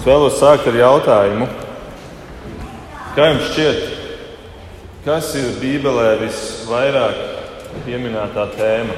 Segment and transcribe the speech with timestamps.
[0.00, 1.44] Es vēlos sākt ar jautājumu,
[3.12, 3.82] kā jums šķiet,
[5.04, 7.20] kas ir Bībelē visvairāk
[7.84, 8.96] pieminētā tēma?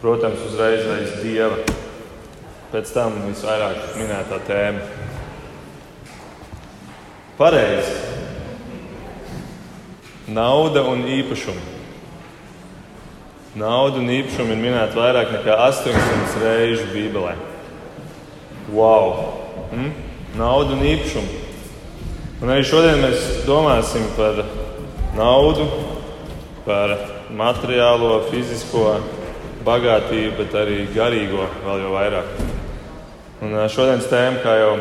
[0.00, 1.60] Protams, uzreiz aiz dieva.
[2.72, 4.88] Pēc tam visvairāk minētā tēma.
[7.36, 7.94] Pareizi.
[10.32, 11.72] Nauda un īpašumi.
[13.60, 17.42] Nauda un īpašumi ir minēti vairāk nekā 800 reizes Bībelē.
[18.74, 19.14] Wow!
[19.70, 19.92] Mm?
[20.34, 21.42] Nauda un īpašumu.
[22.42, 24.40] Un arī šodien mēs domāsim par
[25.14, 25.68] naudu,
[26.66, 26.96] par
[27.30, 28.98] materiālo, fizisko
[29.64, 32.34] bagātību, bet arī garīgo vēl jau vairāk.
[33.46, 34.74] Un šodienas tēma, kā jau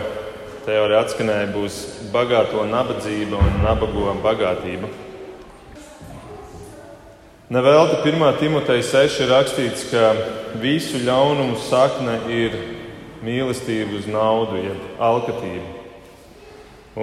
[0.65, 1.79] te jau arī atskanēja, būs
[2.13, 4.89] bagāto nabadzība un nabago bagātība.
[7.53, 8.29] Nevelti 1.
[8.41, 10.15] Timoteja 6 ir rakstīts, ka
[10.57, 12.55] visu ļaunumu sakne ir
[13.23, 15.81] mīlestību uz naudu, jeb alkatību.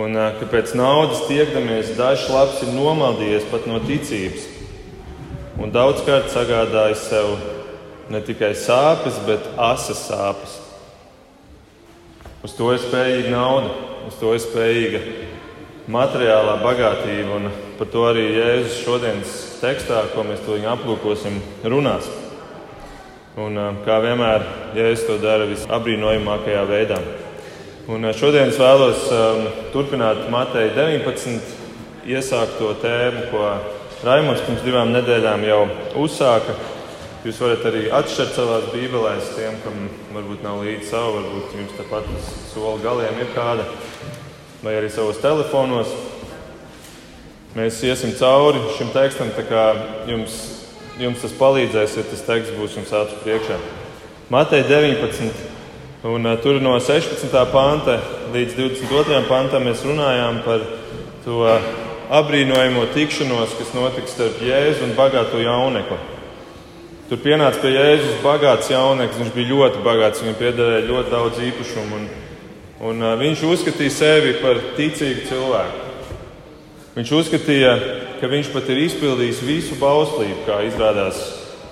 [0.01, 4.47] Un ka pēc naudas tiekdamies, dažs labs ir nomaldījies pat no ticības
[5.61, 7.35] un daudzkārt sagādājis sev
[8.11, 10.57] ne tikai sāpes, bet asas sāpes.
[12.47, 13.75] Uz to ir spējīga nauda,
[14.09, 15.03] uz to ir spējīga
[15.91, 22.09] materiālā bagātība, un par to arī Jēzus šodienas tekstā, ko mēs to aplūkosim, runās.
[23.39, 23.55] Un,
[23.87, 24.43] kā vienmēr,
[24.75, 26.97] Jēzus to dara visabrīnojamākajā veidā.
[27.87, 31.39] Un šodien es vēlos um, turpināt Mateja 19.
[32.11, 33.47] iesākto tēmu, ko
[34.03, 35.61] Raimons pirms divām nedēļām jau
[36.03, 36.59] uzsāka.
[37.23, 39.79] Jūs varat arī atšķirt savās bībelēs, tiem, kam
[40.17, 43.69] varbūt nav līdzi savu, varbūt jums tāpat uz soli galiem ir kāda,
[44.65, 45.95] vai arī savos telefonos.
[47.55, 49.69] Mēs iesim cauri šim tekstam, tā kā
[50.11, 50.60] jums
[51.01, 53.57] jums tas palīdzēs, ja tas teksts būs jums acu priekšā.
[54.31, 55.49] Matei 19.
[56.11, 57.33] Un, tur no 16.
[57.53, 57.99] panta
[58.33, 59.25] līdz 22.
[59.29, 60.63] pantam mēs runājām par
[61.27, 61.43] to
[62.11, 65.99] apbrīnojamo tikšanos, kas notiks starp Jēzu un bagāto jaunekli.
[67.11, 69.19] Tur pienāca pie Jēzus bagāts jauneklis.
[69.19, 71.97] Viņš bija ļoti bagāts, viņam piederēja ļoti daudz īpašumu.
[71.99, 72.05] Un,
[72.87, 75.89] un, viņš uzskatīja sevi par ticīgu cilvēku.
[76.95, 77.73] Viņš uzskatīja,
[78.21, 81.21] ka viņš pat ir izpildījis visu bauslību, kā izrādās,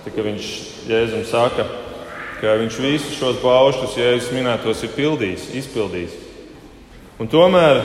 [0.08, 0.46] ka viņš
[0.88, 1.66] Jēzum saka,
[2.40, 6.14] ka viņš visus šos baušļus, Jēzus minētos, ir pildījis, izpildījis.
[7.20, 7.82] Un tomēr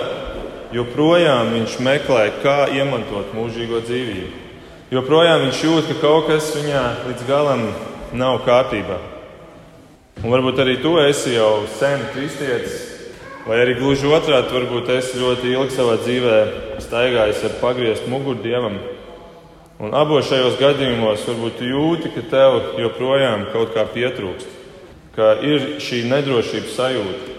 [0.73, 4.39] joprojām viņš meklē, kā iemantot mūžīgo dzīvību.
[4.93, 7.65] Joprojām viņš jūt, ka kaut kas viņā līdz galam
[8.13, 8.99] nav kārtībā.
[10.21, 12.92] Un varbūt arī tu esi jau sen kristietis,
[13.43, 16.35] Vai arī gluži otrādi, varbūt es ļoti ilgi savā dzīvē
[16.79, 18.77] staigājis ar pagriezt muguru dievam.
[19.83, 24.47] Un abos šajos gadījumos varbūt jūti, ka tev joprojām kaut kā pietrūkst,
[25.17, 27.35] ka ir šī nedrošības sajūta.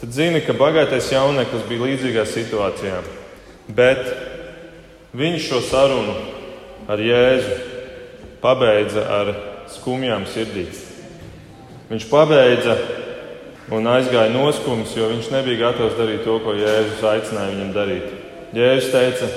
[0.00, 2.98] Tad zini, ka bagātais jauneklis bija līdzīgā situācijā,
[3.70, 4.02] bet
[5.14, 6.18] viņš šo sarunu
[6.90, 7.54] ar Jēzu
[8.42, 9.34] pabeidza ar
[9.78, 10.82] skumjām sirdīs.
[11.86, 12.74] Viņš pabeidza
[13.74, 18.12] un aizgāja noskums, jo viņš nebija gatavs darīt to, ko Jēzus aicināja viņam darīt.
[18.56, 19.28] Jēzus teica,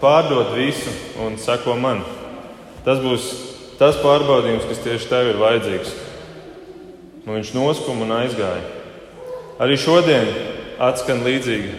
[0.00, 0.92] pārdod visu
[1.24, 2.00] un seko man.
[2.86, 3.26] Tas būs
[3.80, 5.92] tas pārbaudījums, kas tieši tev ir vajadzīgs.
[7.26, 8.64] Nu, viņš noskuma un aizgāja.
[9.60, 10.30] Arī šodien
[10.80, 11.74] atskan līdzīga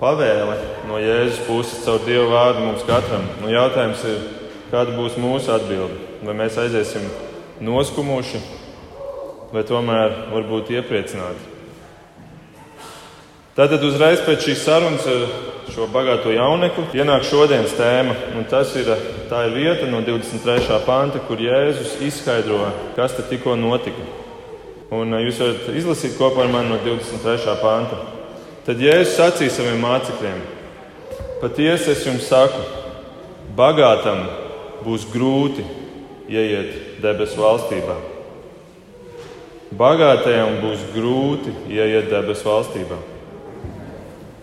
[0.00, 0.56] pavēle
[0.88, 3.28] no Jēzus puses caur Dievu vārdu mums katram.
[3.44, 4.24] Nu, jautājums ir,
[4.72, 6.00] kāda būs mūsu atbilde?
[6.26, 7.06] Vai mēs aiziesim
[7.62, 8.40] noskumuši
[9.52, 11.50] vai tomēr varbūt iepriecināti.
[13.52, 15.26] Tātad uzreiz pēc šīs sarunas ar
[15.72, 18.88] šo bagāto jaunekli ienāk šodienas tēma, un tas ir,
[19.28, 20.78] tā ir vieta no 23.
[20.86, 22.64] panta, kur Jēzus izskaidro,
[22.96, 24.08] kas te tikko notika.
[24.92, 27.56] Un jūs varat izlasīt kopā ar mani no 23.
[27.60, 28.00] panta.
[28.64, 30.40] Tad Jēzus sacīja saviem mācekļiem:
[31.42, 32.60] Patiesi es jums saku,
[33.56, 34.24] bagātam
[34.84, 35.64] būs grūti
[36.32, 38.11] ieiet debesu valstībā.
[39.78, 42.98] Bagātajam būs grūti ieiet debesu valstībā.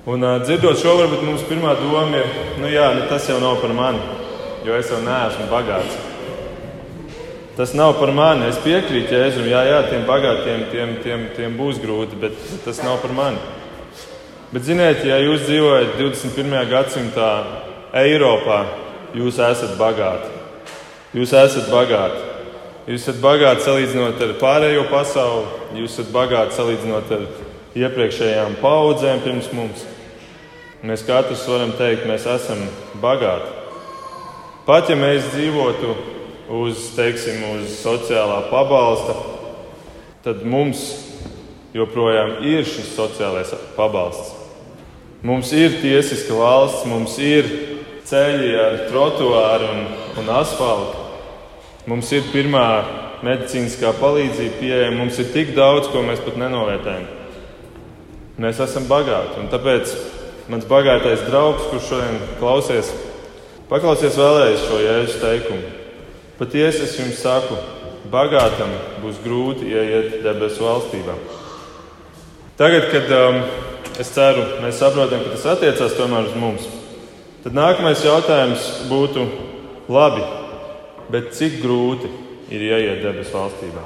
[0.10, 3.60] Un, uh, dzirdot šo, varbūt mums pirmā doma ir, nu jā, nu tas jau nav
[3.62, 4.00] par mani,
[4.66, 6.00] jo es jau neesmu bagāts.
[7.60, 8.48] Tas nav par mani.
[8.48, 13.02] Es piekrītu Jēzum, jā, jā, tiem bagātiem tiem, tiem, tiem būs grūti, bet tas nav
[13.04, 13.42] par mani.
[14.54, 16.56] Bet, ziniet, ja jūs dzīvojat 21.
[16.72, 17.30] gadsimtā
[18.00, 18.64] Eiropā,
[19.14, 20.32] jūs esat bagāti.
[21.20, 22.29] Jūs esat bagāti.
[22.90, 25.46] Jūs esat bagāti salīdzinot ar pārējo pasauli,
[25.78, 27.26] jūs esat bagāti salīdzinot ar
[27.78, 29.84] iepriekšējām paudzēm pirms mums.
[30.82, 32.64] Mēs katrs varam teikt, mēs esam
[33.04, 33.52] bagāti.
[34.66, 35.94] Pat ja mēs dzīvotu
[36.50, 39.14] uz, teiksim, uz sociālā pabalsta,
[40.26, 40.88] tad mums
[41.78, 44.34] joprojām ir šis sociālais pabalsts.
[45.22, 47.54] Mums ir tiesiska valsts, mums ir
[48.10, 49.86] ceļi ar trotuāru un,
[50.24, 50.99] un asfaltu.
[51.90, 52.64] Mums ir pirmā
[53.26, 57.08] medicīniskā palīdzība pieejama, mums ir tik daudz, ko mēs pat nenovērtējam.
[58.46, 59.96] Mēs esam bagāti, tāpēc
[60.54, 62.92] mans bagātais draugs, kurš šodien klausies,
[63.72, 65.74] paklausies vēlreiz šo jēzus teikumu.
[66.38, 67.58] Patiesi es jums saku,
[68.14, 68.70] bagātam
[69.02, 71.18] būs grūti ieiet debesu valstībā.
[72.60, 73.40] Tagad, kad um,
[73.98, 76.70] es ceru, mēs saprotam, ka tas attiecās tomēr uz mums,
[77.42, 79.26] tad nākamais jautājums būtu,
[79.90, 80.22] labi,
[81.14, 82.10] bet cik grūti
[82.54, 83.84] ir ieiet debesu valstībā?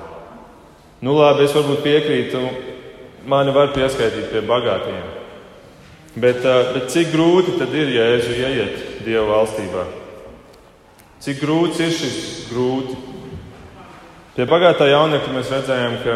[1.03, 2.41] Nu, labi, es varbūt piekrītu,
[3.27, 5.03] mani var pieskaitīt pie bagātiem.
[6.13, 9.87] Bet, uh, bet cik grūti tad ir jēzu ieiet Dieva valstībā?
[11.23, 12.17] Cik grūts ir šis
[12.51, 12.95] grūti?
[14.33, 16.15] Pie pagātā jaunekļa mēs redzējām, ka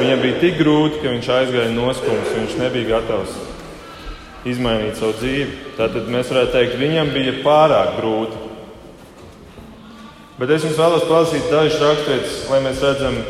[0.00, 3.34] viņam bija tik grūti, ka viņš aizgāja noskums, viņš nebija gatavs
[4.48, 5.74] izmainīt savu dzīvi.
[5.78, 8.43] Tātad mēs varētu teikt, viņam bija pārāk grūti.
[10.34, 13.20] Bet es jums vēlos palasīt dažus raksturus, lai mēs redzam,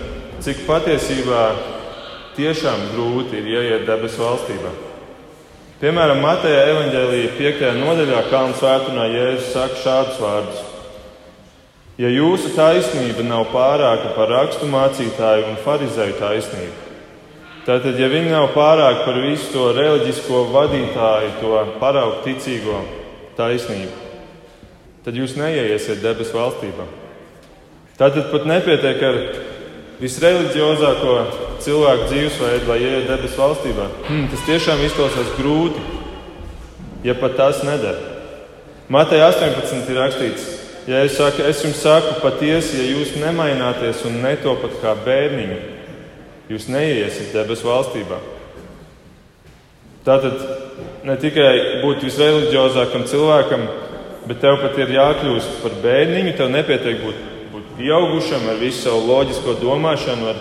[0.40, 1.42] cik patiesībā
[2.36, 4.70] tiešām grūti ir ieiet debesu valstībā.
[5.82, 7.66] Piemēram, Mateja evanģēlīja 5.
[7.76, 10.62] nodaļā Kalnu svētdienā Jēzus saka šādus vārdus:
[12.00, 16.94] Ja jūsu taisnība nav pārāka par rakstu mācītāju un farizēju taisnību,
[17.66, 22.80] tātad, ja viņi nav pārāki par visu to reliģisko vadītāju, to paraugu ticīgo
[23.36, 24.03] taisnību,
[25.04, 26.86] tad jūs neieiesiet debesu valstībā.
[27.98, 29.18] Tātad pat nepietiek ar
[30.00, 31.12] visreliģiozāko
[31.62, 33.86] cilvēku dzīvesveidu, lai ietu debesu valstībā.
[34.08, 35.84] Hmm, tas tiešām izklausās grūti,
[37.06, 38.12] ja pat tas nedara.
[38.92, 40.48] Mateja 18 ir rakstīts,
[40.90, 45.60] ja es, saku, es jums saku patiesi, ja jūs nemaināties un netopat kā bērniņi,
[46.52, 48.18] jūs neiesiet debesu valstībā.
[50.04, 50.42] Tātad
[51.08, 53.64] ne tikai būt visreliģiozākam cilvēkam,
[54.28, 57.32] bet tev pat ir jākļūst par bērniņu, tev nepietiek būt
[57.78, 60.38] pieaugušam, ar visu savu loģisko domāšanu, ar,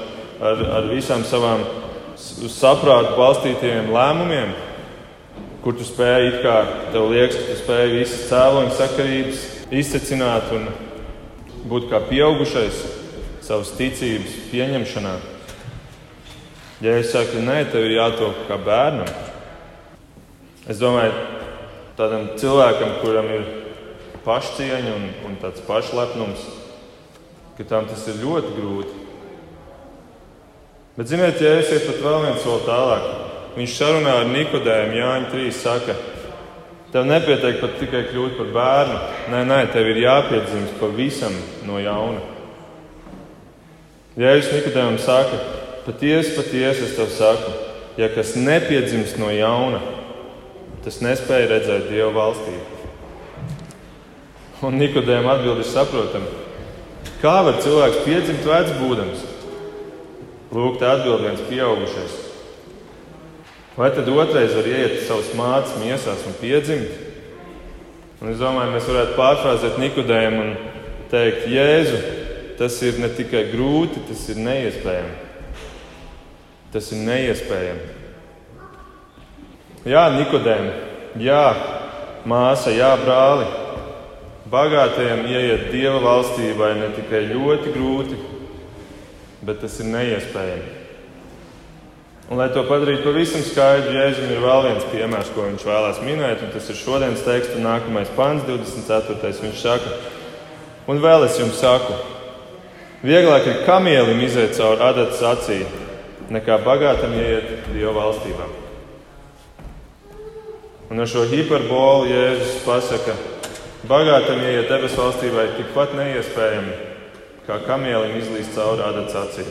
[0.50, 1.66] ar, ar visām savām
[2.18, 4.54] saprātu balstītajiem lēmumiem,
[5.64, 6.56] kur tu spēj, it kā
[6.94, 9.44] tev liekas, ka tu spēj visas cēloņa sakarības
[9.74, 10.68] izsecināt un
[11.72, 12.84] būt kā pieaugušais
[13.44, 15.14] savas ticības pieņemšanā.
[16.84, 19.10] Ja es saku, nē, tev ir jātop kā bērnam,
[20.68, 21.16] es domāju,
[21.98, 23.46] tādam cilvēkam, kuram ir
[24.26, 26.44] pašcieņa un, un tāds pašlepnums,
[27.58, 29.00] ka tam tas ir ļoti grūti.
[30.98, 33.06] Bet, ziniet, ja esiet pat vēl viens soli tālāk,
[33.56, 35.54] viņš sarunā ar Nikodēmu Jāņu 3.
[35.58, 35.96] saka,
[36.94, 39.00] tev nepietiek pat tikai kļūt par bērnu.
[39.34, 41.34] Nē, nē, tev ir jāpiedzimst pavisam
[41.66, 42.22] no jauna.
[44.22, 45.40] Jēzus Nikodēmam saka,
[45.88, 47.56] patiesi, patiesi es tev saku,
[47.98, 49.82] ja kas nepiedzimst no jauna,
[50.86, 52.73] tas nespēja redzēt Dieva valstību.
[54.64, 56.30] Un Nikodēma atbildi ir saprotama.
[57.20, 59.24] Kā var cilvēks piedzimt vecs būdams?
[60.54, 62.14] Lūk, tā atbild viens pieaugušais.
[63.76, 66.94] Vai tad otrais var ieiet savus mācības miesās un piedzimt?
[68.22, 70.54] Un es domāju, mēs varētu pārfrāzēt Nikodēmu un
[71.12, 71.98] teikt, Jēzu,
[72.60, 75.18] tas ir ne tikai grūti, tas ir neiespējami.
[76.72, 77.90] Tas ir neiespējami.
[79.92, 80.70] Jā, Nikodēm,
[81.20, 81.44] jā,
[82.30, 83.63] māsa, jā, brāli.
[84.52, 88.18] Bagātajiem ieiet dieva valstībā ne tikai ļoti grūti,
[89.48, 90.80] bet tas ir neiespējami.
[92.32, 96.44] Un, lai to padarītu pavisam skaidru, Jēzum ir vēl viens piemērs, ko viņš vēlās minēt,
[96.44, 99.34] un tas ir šodienas teksts, nākamais pants, 24.
[99.44, 99.98] Viņš saka,
[100.92, 101.96] un vēl es jums saku,
[103.04, 105.62] vieglāk ir kamielim iziet cauri adatas acī,
[106.32, 108.48] nekā bagātam ieiet Dieva valstībā.
[110.92, 113.16] Un ar šo hiperbolu Jēzus pasaka,
[113.84, 116.76] Bagātam ieiet debesu valstībā ir tikpat neiespējami,
[117.44, 119.50] kā kamielim izlīst cauri ādas acīm.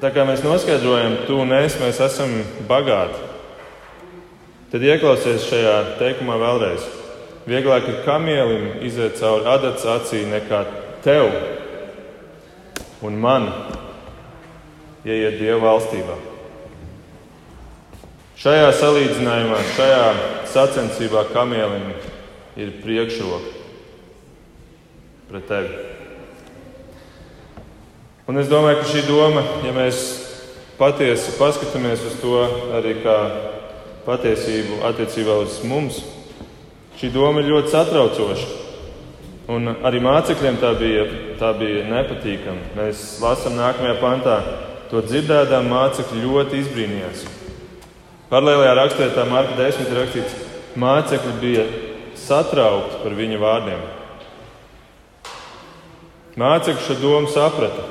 [0.00, 2.32] Tā kā mēs noskaidrojam, tu un es, mēs esam
[2.70, 3.20] bagāti,
[4.72, 6.88] tad ieklausies šajā teikumā vēlreiz.
[7.48, 10.64] Vieglāk ir kamielim iziet cauri ādas acī nekā
[11.04, 11.28] tev
[13.04, 13.52] un man
[15.04, 16.16] ieiet Dieva valstībā.
[18.40, 20.04] Šajā salīdzinājumā, šajā
[20.48, 21.90] sacensībā kamielim
[22.58, 23.54] ir priekšroka
[25.28, 25.68] pret tevi.
[28.28, 30.00] Un es domāju, ka šī doma, ja mēs
[30.80, 32.40] patiesi paskatāmies uz to
[32.76, 33.16] arī kā
[34.06, 36.02] patiesību attiecībā uz mums,
[37.00, 38.48] šī doma ir ļoti satraucoša.
[39.48, 41.06] Un arī mācekļiem tā bija,
[41.40, 42.74] tā bija nepatīkama.
[42.76, 44.38] Mēs lasām nākamajā pantā,
[44.90, 47.24] to dzirdēdām mācekļi ļoti izbrīnījās.
[48.28, 50.34] Paralēlajā raksturietā Marka 10 ir rakstīts,
[50.76, 51.64] mācekļi bija
[52.28, 53.86] satraukti par viņa vārdiem.
[56.38, 57.86] Mācekļi šo domu saprata.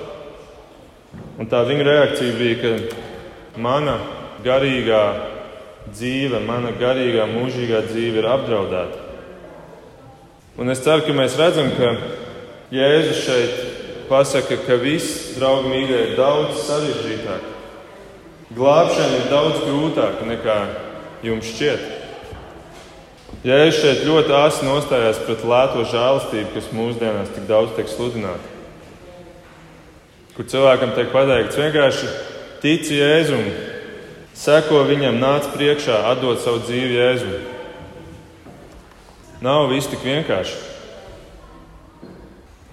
[1.38, 3.98] Un tā viņa reakcija bija, ka mana
[4.46, 5.04] garīgā
[5.92, 9.04] dzīve, mana garīgā, mūžīgā dzīve ir apdraudēta.
[10.58, 11.92] Un es ceru, ka mēs redzam, ka
[12.74, 13.60] Jēzus šeit
[14.10, 17.54] pasaka, ka viss, draugi mīļie, ir daudz sarežģītāk.
[18.58, 20.58] Glābšana ir daudz grūtāka nekā
[21.28, 21.97] jums šķiet.
[23.46, 28.56] Jēzus šeit ļoti āsi nostājās pret lēto žēlastību, kas mūsdienās tik daudz tiek sludināta.
[30.36, 32.10] Kur cilvēkam tiek pateikts vienkārši
[32.64, 33.44] tici Jēzum,
[34.38, 37.38] seko viņam, nāc priekšā, atdod savu dzīvi Jēzum.
[39.46, 40.58] Nav viss tik vienkārši.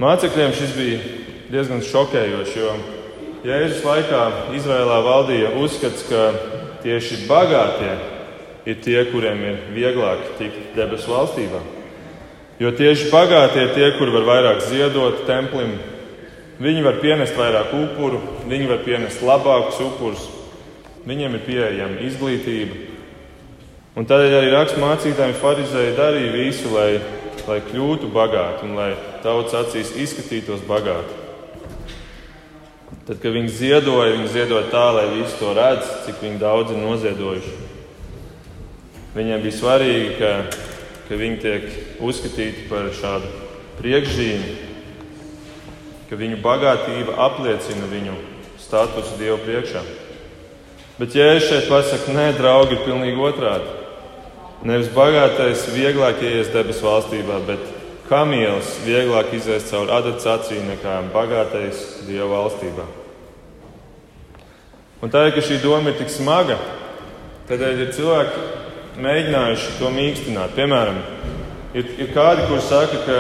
[0.00, 1.02] Mācekļiem šis bija
[1.52, 2.72] diezgan šokējoši, jo
[3.44, 4.24] Jēzus laikā
[4.56, 6.30] Izrēlā valdīja uzskats, ka
[6.82, 8.13] tieši bagātie
[8.64, 11.60] ir tie, kuriem ir vieglāk tikt debesu valstībā.
[12.62, 15.74] Jo tieši bagātie ir tie, kuri var vairāk ziedot templim,
[16.62, 20.28] viņi var pienest vairāk upuru, viņi var pienest labākus upurus,
[21.08, 22.78] viņiem ir pieejama izglītība.
[23.94, 27.02] Un tādēļ arī raksturmācītājiem farizēji darīja visu, lai,
[27.46, 28.88] lai kļūtu bagāti un lai
[29.22, 31.20] tautas acīs izskatītos bagāti.
[33.04, 37.63] Tad, kad viņi ziedoja, viņi ziedoja tā, lai visi to redz, cik daudz ir noziedojuši.
[39.14, 40.30] Viņiem bija svarīgi, ka,
[41.06, 41.66] ka viņi tiek
[42.02, 43.28] uzskatīti par šādu
[43.78, 44.54] priekšzīmi,
[46.10, 48.16] ka viņu bagātība apliecina viņu
[48.58, 49.84] statusu Dievu priekšā.
[50.98, 53.70] Bet Jēzus šeit pasakā, nē, draugi, ir pilnīgi otrādi.
[54.66, 57.62] Nevis bagātais vieglāk ieies debesu valstībā, bet
[58.08, 62.86] kamielis vieglāk izies cauri adatas acīm nekā bagātais Dieva valstībā.
[65.04, 66.58] Un tā, ka šī doma ir tik smaga,
[67.46, 68.63] tad ir cilvēki,
[69.00, 70.54] mēģinājuši to mīkstināt.
[70.56, 70.98] Piemēram,
[71.74, 73.18] ir, ir kādi, kuriem saka, ka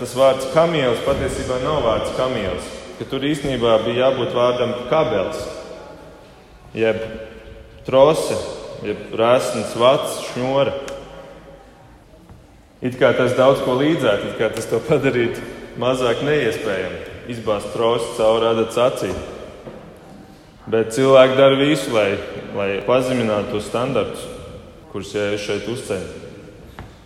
[0.00, 2.68] tas vārds kamielis patiesībā nav vārds kamielis,
[2.98, 5.40] ka tur īstenībā bija jābūt vārdam kabelis,
[6.76, 7.00] jeb
[7.86, 8.36] trose,
[8.86, 10.76] jeb rēsns vats, šņora.
[12.84, 15.42] It kā tas daudz ko līdzētu, it kā tas to padarītu
[15.80, 17.00] mazāk neiespējami,
[17.32, 19.16] izbāzt trosi cauri adatas acīm.
[20.70, 22.08] Bet cilvēki dara visu, lai,
[22.56, 24.35] lai pazeminātu tos standartus
[24.92, 26.06] kurus Jēzus šeit uzceļ.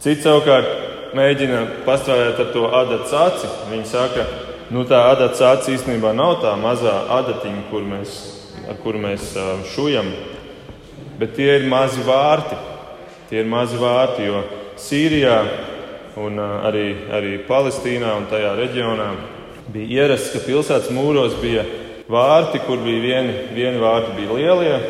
[0.00, 3.50] Cits savukārt mēģina pastrādāt ar to adatas aci.
[3.70, 4.26] Viņi saka,
[4.72, 8.14] nu tā adatas aci īstenībā nav tā mazā adatiņa, kur mēs,
[8.70, 9.32] ar kuru mēs
[9.74, 10.12] šujam,
[11.20, 12.58] bet tie ir mazi vārti.
[13.30, 14.40] Tie ir mazi vārti, jo
[14.80, 15.36] Sīrijā
[16.18, 19.10] un arī, arī Palestīnā un tajā reģionā
[19.70, 21.62] bija ierasts, ka pilsētas mūros bija
[22.10, 24.80] vārti, kur bija vieni, vieni vārti bija lielie,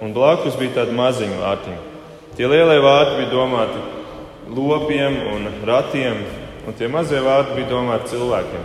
[0.00, 1.93] un blakus bija tādi maziņi vārtiņi.
[2.34, 3.82] Tie lielie vārti bija domāti
[4.54, 6.16] lopiem un ratiem,
[6.66, 8.64] un tie mazie vārti bija domāti cilvēkiem.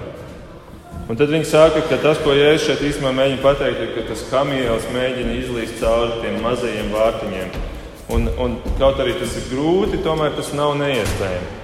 [1.09, 4.23] Un tad viņi saka, ka tas, ko Jēzus šeit īstenībā mēģina pateikt, ir, ka tas
[4.29, 7.55] kamielis mēģina izlīst cauri tiem mazajiem vārtiņiem.
[8.13, 11.57] Un, un kaut arī tas ir grūti, tomēr tas nav neiespējami.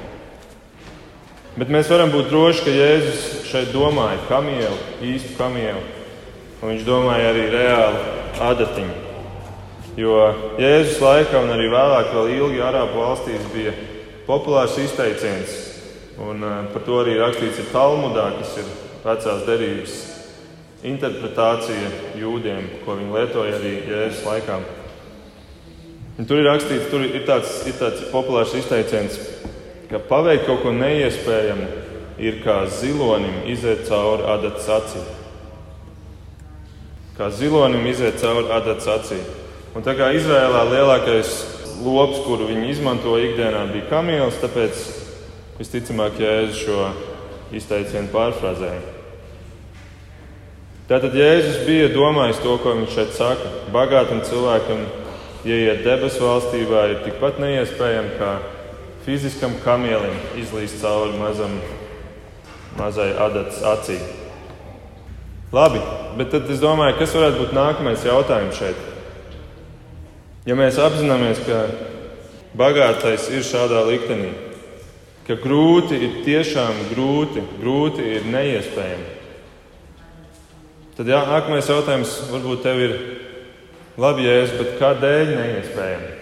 [1.62, 4.78] Bet mēs varam būt droši, ka Jēzus šeit domāja kamielu,
[5.14, 5.82] īstu kamielu.
[6.62, 8.06] Un viņš domāja arī reāli
[8.50, 9.05] adatiņu.
[9.96, 10.16] Jo
[10.60, 13.72] Jēzus laikā un arī vēlāk, vēl ilgi Arābu valstīs, bija
[14.28, 15.54] populārs izteiciens,
[16.20, 18.74] un eh, par to arī rakstīts ir Talmudā, kas ir
[19.06, 19.94] vecās derības
[20.86, 24.60] interpretācija jūdiem, ko viņi lietoja arī Jēzus laikā.
[26.20, 29.16] Un tur ir rakstīts, tur ir tāds, ir tāds populārs izteiciens,
[29.88, 31.72] ka paveikt kaut ko neiespējamu
[32.20, 35.08] ir kā zilonim iziet cauri adatas acīm.
[37.16, 39.45] Kā zilonim iziet cauri adatas acīm.
[39.76, 41.32] Un tā kā Izrēlā lielākais
[41.84, 44.86] lops, kuru viņi izmantoja ikdienā, bija kamielis, tāpēc
[45.58, 46.86] visticamāk Jēzus šo
[47.60, 48.94] izteicienu pārfrāzēja.
[50.88, 53.52] Tātad Jēzus bija domājis to, ko viņš šeit saka.
[53.76, 54.86] Bagātam cilvēkam,
[55.44, 58.32] ieiet debesu valstībā, ir tikpat neiespējami kā
[59.04, 61.60] fiziskam kamielim izlīst cauri mazam,
[62.80, 64.00] mazai adatas acī.
[65.52, 65.84] Labi,
[66.16, 68.95] bet tad es domāju, kas varētu būt nākamais jautājums šeit?
[70.46, 71.64] Ja mēs apzināmies, ka
[72.54, 74.30] bagātais ir šādā liktenī,
[75.26, 79.08] ka grūti ir tiešām grūti, grūti ir neiespējami,
[81.00, 82.94] tad jā, nākamais jautājums varbūt tev ir
[83.98, 86.14] labi, jēzus, bet kādēļ neiespējami?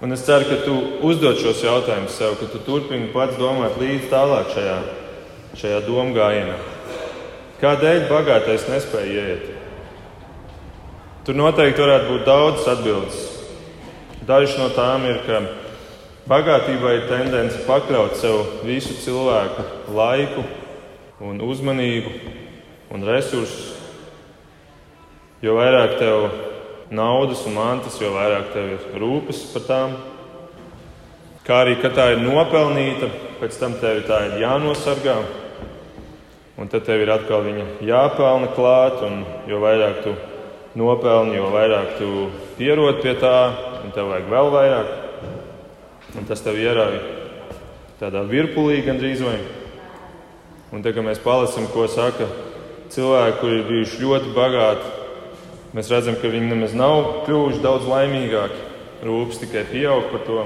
[0.00, 0.78] Un es ceru, ka tu
[1.10, 4.80] uzdod šos jautājumus sev, ka tu turpini pats domāt līdz tālāk šajā,
[5.60, 6.56] šajā domu gājienā.
[7.60, 9.57] Kādēļ bagātais nespēja iet?
[11.28, 13.16] Tur noteikti varētu būt daudzas atbildes.
[14.24, 15.42] Dažas no tām ir, ka
[16.24, 20.46] bagātībai ir tendence pakļaut sev visu cilvēku laiku,
[21.20, 22.12] un uzmanību
[22.96, 23.74] un resursus.
[25.44, 26.30] Jo vairāk tev
[26.96, 29.94] naudas un mantas, jo vairāk tev ir rūpes par tām.
[31.44, 35.20] Kā arī, ka tā ir nopelnīta, pēc tam tev tā ir jānosargā.
[36.56, 40.16] Un tad tev ir atkal viņa jāpelna klāt, un jo vairāk tu
[40.78, 42.10] nopelni, jo vairāk tu
[42.58, 43.36] pierod pie tā,
[43.82, 44.92] un tev vajag vēl vairāk.
[46.18, 47.00] Un tas tev ierauj
[47.98, 49.40] tādā virpulī gandrīz vai.
[50.72, 52.28] Un tagad mēs palasām, ko saka
[52.94, 54.96] cilvēki, kuri ir bijuši ļoti bagāti
[55.76, 58.62] Mēs redzam, ka viņi nemaz nav kļuvuši daudz laimīgāki.
[59.04, 60.44] Rūpes tikai pieaug par to.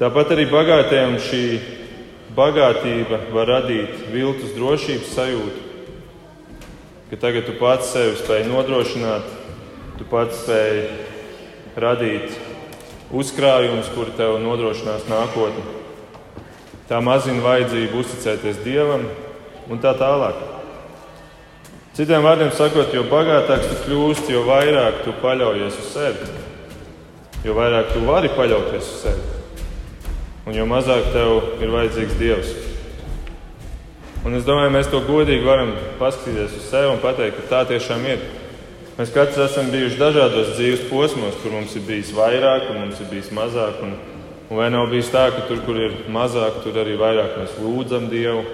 [0.00, 1.42] Tāpat arī bagātiem šī
[2.34, 5.63] bagātība var radīt viltus drošības sajūtu.
[7.14, 9.26] Ka tagad tu pats sevi spēj nodrošināt,
[10.00, 10.80] tu pats spēj
[11.78, 12.34] radīt
[13.14, 15.62] uzkrājumus, kuri tev nodrošinās nākotni.
[16.90, 19.06] Tā mazina vajadzību uzticēties Dievam
[19.70, 20.42] un tā tālāk.
[21.94, 26.34] Citiem vārdiem sakot, jo bagātāks tu kļūsti, jo vairāk tu paļaujies uz sevi.
[27.46, 30.06] Jo vairāk tu vari paļauties uz sevi.
[30.50, 32.73] Un jo mazāk tev ir vajadzīgs Dievs.
[34.24, 38.06] Un es domāju, mēs to godīgi varam paskatīties uz sevi un pateikt, ka tā tiešām
[38.08, 38.22] ir.
[38.96, 43.10] Mēs katrs esam bijuši dažādos dzīves posmos, kur mums ir bijis vairāk, kur mums ir
[43.10, 43.82] bijis mazāk.
[43.84, 43.92] Un,
[44.48, 48.08] un vai nav bijis tā, ka tur, kur ir mazāk, tur arī vairāk mēs lūdzam
[48.08, 48.46] Dievu.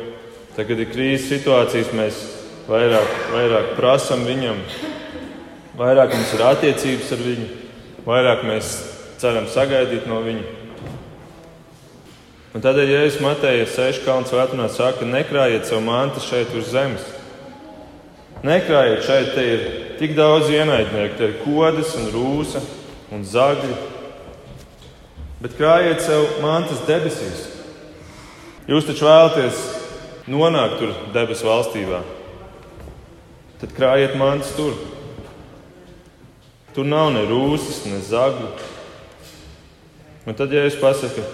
[0.57, 2.19] Tad, kad ir krīzes situācijas, mēs
[2.67, 4.59] vairāk, vairāk prasam viņam,
[5.79, 7.51] vairāk mums ir attiecības ar viņu,
[8.11, 8.75] vairāk mēs
[9.23, 10.60] ceram sagaidīt no viņa.
[12.51, 14.03] Un tādēļ, es Mateja 6.
[14.07, 17.05] kalnu svētdienā saku, nekrājiet savu mantu šeit uz zemes.
[18.47, 19.67] Nekrājiet šeit, te ir
[20.01, 22.63] tik daudz ienaidnieku, te ir kodas un rūsa
[23.15, 23.75] un zagļi.
[25.41, 27.45] Bet krājiet sev mantas debesīs.
[28.71, 29.61] Jūs taču vēlaties
[30.31, 32.03] nonākt tur debesu valstībā
[33.61, 34.73] tad krājiet mantas tur.
[36.73, 38.49] Tur nav ne rūsas, ne zagļu.
[40.29, 41.25] Un tad, ja es pasaku,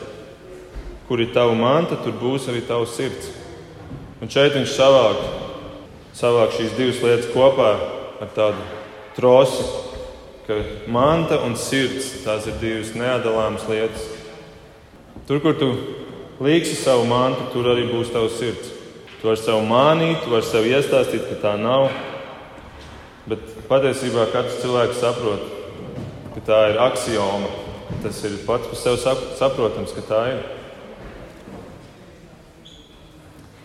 [1.09, 3.31] kur ir tava manta, tur būs arī tavs sirds.
[4.23, 5.21] Un šeit viņš savāk,
[6.17, 7.75] savāk šīs divas lietas kopā
[8.23, 8.65] ar tādu
[9.17, 9.67] trosi,
[10.47, 10.57] ka
[10.91, 14.09] manta un sirds tās ir divas neatdalāmas lietas.
[15.27, 15.71] Tur, kur tu
[16.43, 18.73] līksi savu mantu, tur arī būs tavs sirds.
[19.21, 21.89] Tu vari sev mānīt, tu vari sev iestāstīt, ka tā nav.
[23.27, 25.47] Bet patiesībā katrs cilvēks saprot,
[26.35, 27.49] ka tā ir axioma.
[28.03, 30.45] Tas ir pats par sevi saprotams, ka tā ir.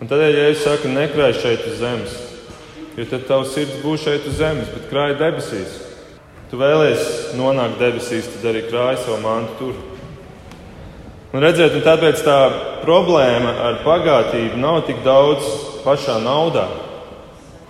[0.01, 2.13] Un tādēļ, ja es saku, nekrāj šeit uz zemes,
[2.97, 5.75] jo tad tavs sirds būs šeit uz zemes, bet krāj debesīs.
[6.49, 9.75] Tu vēlēsies nonākt debesīs, tad arī krāj savu mantu tur.
[11.31, 12.39] Un redziet, un tāpēc tā
[12.81, 15.45] problēma ar bagātību nav tik daudz
[15.85, 16.65] pašā naudā.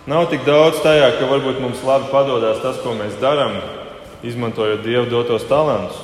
[0.10, 3.60] Nav tik daudz tajā, ka varbūt mums labi padodas tas, ko mēs darām,
[4.24, 6.00] izmantojot Dieva dotos talantus.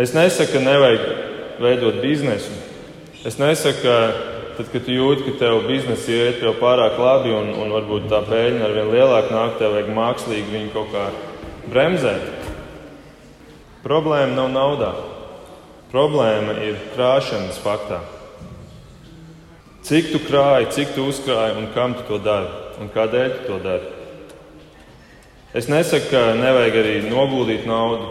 [0.00, 1.06] Es nesaku, ka nevajag
[1.60, 2.56] veidot biznesu.
[3.28, 4.29] Es nesaku, ka
[4.60, 8.20] tad, kad tu jūti, ka tev biznesa iet jau pārāk labi un, un varbūt tā
[8.28, 11.08] pēļņa ar vien lielāku nāk, tev vajag mākslīgi viņu kaut kā
[11.72, 12.30] bremzēt.
[13.80, 14.94] Problēma nav naudā.
[15.90, 18.04] Problēma ir krāšanas faktā.
[19.88, 22.68] Cik tu krāji, cik tu uzkrāji un kam tu to dari?
[22.80, 23.88] un kādēļ tu to dari.
[25.56, 28.06] Es nesaku, ka nevajag arī noguldīt naudu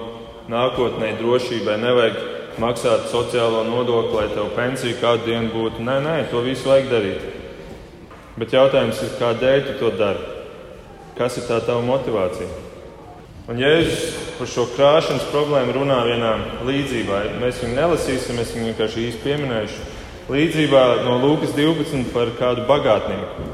[0.52, 2.20] nākotnē, drošībai, nevajag
[2.58, 5.84] maksāt sociālo nodokli, lai tev pensija kādu dienu būtu.
[5.86, 7.28] Nē, nē, to visu vajag darīt.
[8.40, 10.26] Bet jautājums ir, kādēļ tu to dari?
[11.20, 12.48] Kas ir tā tava motivācija?
[13.50, 16.34] Un Jēzus par šo krāšanas problēmu runā vienā
[16.68, 17.24] līdzībā.
[17.42, 19.88] Mēs viņu nelasīsim, es viņu vienkārši īsti pieminēšu.
[20.30, 23.48] Līdzībā no Lūkas 12 par kādu bagātnieku.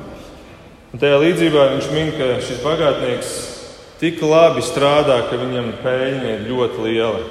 [0.92, 3.32] Un tajā līdzībā viņš min, ka šis bagātnieks
[4.02, 7.24] tik labi strādā, ka viņam peļņa ir ļoti liela.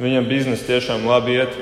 [0.00, 1.56] Viņam biznesa tiešām labi iet.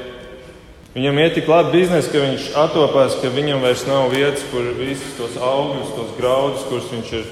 [0.94, 5.16] Viņam iet tik labi biznesa, ka viņš attopās, ka viņam vairs nav vietas, kur visus
[5.18, 7.28] tos augļus, tos graudus, kurus viņš ir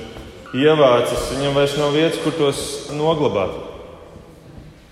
[0.67, 2.61] ievācis, viņam vairs nav vietas, kur tos
[2.95, 3.55] noglabāt.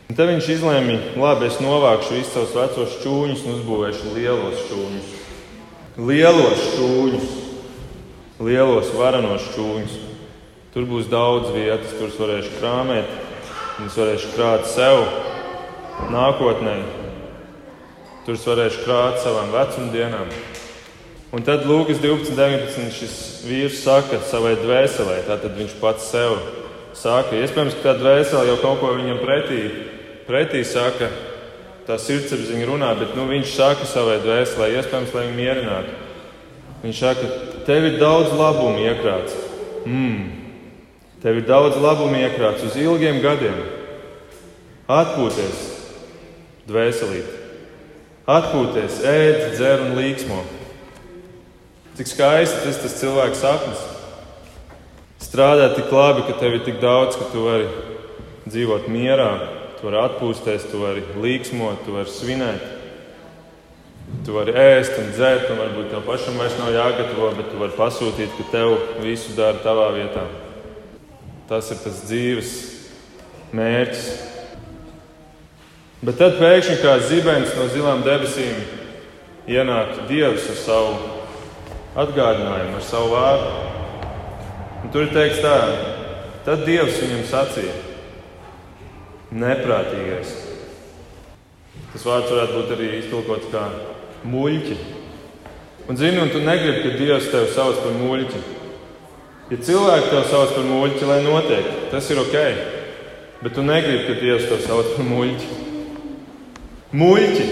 [0.08, 5.16] Un tad viņš izlēma, labi, es novākšu visus savus vecos šķūņus un uzbūvēšu lielos šķūņus.
[6.04, 7.34] Lielos šķūņus
[8.42, 9.98] lielos varenos šūņus.
[10.74, 13.12] Tur būs daudz vietas, kuras varēšu krāpēt,
[13.78, 15.04] viņas varēšu krāt sev
[16.12, 16.76] nākotnē.
[18.24, 20.30] Tur es varēšu krāt savām vecumdienām.
[21.34, 22.92] Un tad Lūkas 12.19.
[22.94, 26.36] šis vīrs saka savai dvēselē, tātad viņš pats sev
[26.94, 27.34] saka.
[27.40, 29.64] Iespējams, ka tā dvēsele jau kaut ko viņam pretī,
[30.28, 31.10] pretī saka,
[31.88, 35.98] tā sirdsapziņa runā, bet nu, viņš saka savai dvēselē, iespējams, lai viņu mierinātu.
[36.84, 37.28] Viņš saka,
[37.66, 39.36] tev ir daudz labumu iekrāts.
[39.84, 40.30] Mm.
[41.24, 43.58] Tev ir daudz labumu iekrāts uz ilgiem gadiem.
[44.86, 45.73] Atpūties,
[46.68, 47.40] dvēselīt.
[48.24, 50.38] Atpūties, ēd, dzer un līksmo.
[51.98, 53.82] Cik skaisti tas, tas cilvēks sapnis.
[55.22, 57.68] Strādāt tik labi, ka tev ir tik daudz, ka tu vari
[58.48, 59.28] dzīvot mierā,
[59.78, 62.72] tu vari atpūsties, tu vari līksmot, tu vari svinēt.
[64.24, 67.76] Tu vari ēst un dzert, un varbūt tev pašam vairs nav jāgatavo, bet tu vari
[67.76, 70.26] pasūtīt, ka tev visu dara tavā vietā.
[71.48, 72.52] Tas ir tas dzīves
[73.52, 74.33] mērķis.
[76.04, 78.58] Bet tad pēkšņi kā zibens no zilām debesīm
[79.48, 80.96] ienāk Dievs ar savu
[82.02, 83.52] atgādinājumu, ar savu vārdu.
[84.84, 85.54] Un tur ir teikts tā,
[86.44, 87.78] tad Dievs viņam sacīja:
[89.32, 90.34] Neprātīgais.
[91.94, 93.64] Tas vārds varētu būt arī iztulkots kā
[94.28, 94.78] muļķi.
[95.88, 98.46] Un zini, un tu negribi, ka Dievs tevi sauc par muļķi.
[99.54, 102.40] Ja cilvēki tevi sauc par muļķi, lai notiek, tas ir ok.
[103.40, 105.63] Bet tu negribi, ka Dievs tevi sauc par muļķi.
[106.94, 107.44] Muļķi!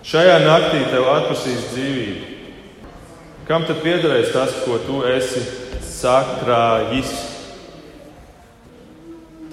[0.00, 2.28] Šajā naktī tev atpūsīs dzīvību.
[3.44, 5.42] Kam tad piederēs tas, ko tu esi
[5.84, 7.10] sakrājis?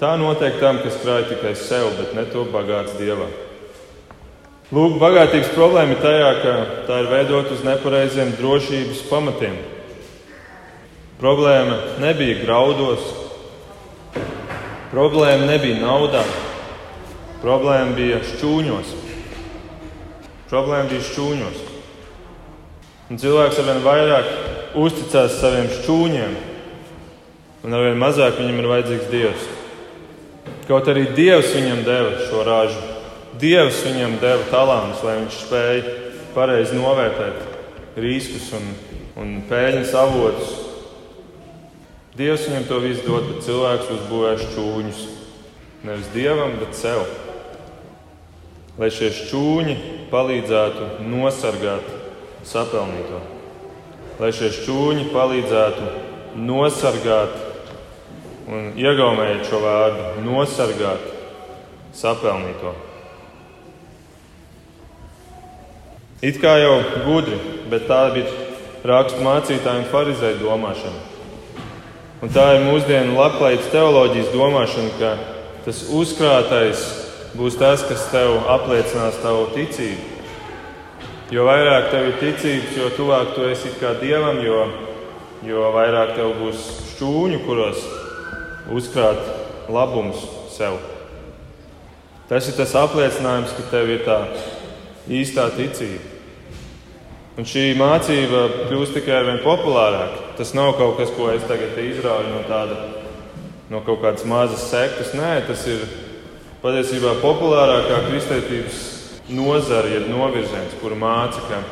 [0.00, 3.28] Tā notiek tam, kas krāj tikai sev, bet ne to bagāts dievam.
[4.72, 6.56] Lūk, bagātības problēma ir tajā, ka
[6.88, 9.56] tā ir veidota uz nepareiziem drošības pamatiem.
[11.20, 13.04] Problēma nebija graudos,
[14.92, 16.24] problēma nebija naudā,
[17.42, 18.92] problēma bija šķūņos.
[20.50, 21.64] Problēma bija šķūņos.
[23.08, 26.36] Un cilvēks arvien vairāk uzticās saviem šķūņiem,
[27.64, 29.48] un arvien mazāk viņam ir vajadzīgs Dievs.
[30.68, 32.86] Kaut arī Dievs viņam deva šo ražu
[33.38, 35.92] Dievs viņam deva talantus, lai viņš spēja
[36.34, 38.64] pareizi novērtēt riskus un,
[39.20, 40.56] un peļņas avotus.
[42.18, 45.02] Dievs viņam to visu dod, bet cilvēks uzbūvēs šķūņus.
[45.86, 47.04] Nevis dievam, bet sev.
[48.78, 49.74] Lai šie šķūņi
[50.12, 51.86] palīdzētu nosargāt
[52.46, 53.18] sapelnīto.
[54.20, 55.88] Lai šie šķūņi palīdzētu
[56.46, 57.34] nosargāt
[58.48, 61.10] un iegaumēt šo vārdu, nosargāt
[61.96, 62.76] sapelnīto.
[66.22, 67.36] It kā jau gudri,
[67.70, 68.30] bet tā bija
[68.86, 71.04] rakstu mācītāju un farizēju domāšana.
[72.22, 75.12] Un tā ir mūsdienu labklājības teoloģijas domāšana, ka
[75.66, 76.86] tas uzkrātais
[77.36, 80.16] būs tas, kas tev apliecinās tavu ticību.
[81.28, 84.62] Jo vairāk tev ir ticības, jo tuvāk tu esi dievam, jo,
[85.44, 86.62] jo vairāk tev būs
[86.94, 87.82] šķūņu, kuros
[88.72, 89.20] uzkrāt
[89.68, 90.78] labums sev.
[92.28, 94.22] Tas ir tas apliecinājums, ka tev ir tā
[95.08, 96.16] īstā ticība.
[97.38, 100.34] Un šī mācība kļūst tikai ar vien populārāka.
[100.40, 102.78] Tas nav kaut kas, ko es tagad izrauju no, tāda,
[103.70, 105.12] no kaut kādas mazas sektas.
[105.14, 105.84] Nē, tas ir
[106.62, 108.78] patiesībā populārākā kristietības
[109.30, 111.62] nozara, jeb novirziens, kuru māca, ka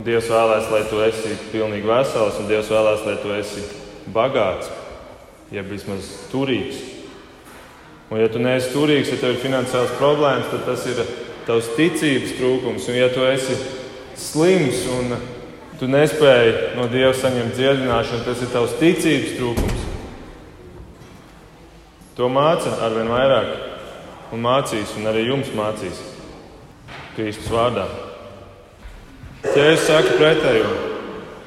[0.00, 3.64] Dievs vēlēs, lai tu esi pilnīgi vesels, un Dievs vēlēs, lai tu esi
[4.14, 4.70] bagāts,
[5.52, 6.78] jeb vismaz turīgs.
[8.10, 11.02] Un, ja tu neesi turīgs, ja tev ir finansiāls problēmas, tad tas ir
[11.46, 12.88] tavs ticības trūkums.
[12.88, 13.58] Un, ja tu esi
[14.18, 15.14] slims un
[15.78, 19.88] tu nespēji no Dieva saņemt dziedināšanu, tas ir tavs ticības trūkums.
[22.18, 23.69] To māca arvien vairāk
[24.30, 26.00] un mācīs, un arī jums mācīs
[27.16, 27.86] Kristus vārdā.
[29.44, 30.70] Ķēdes saka pretējo.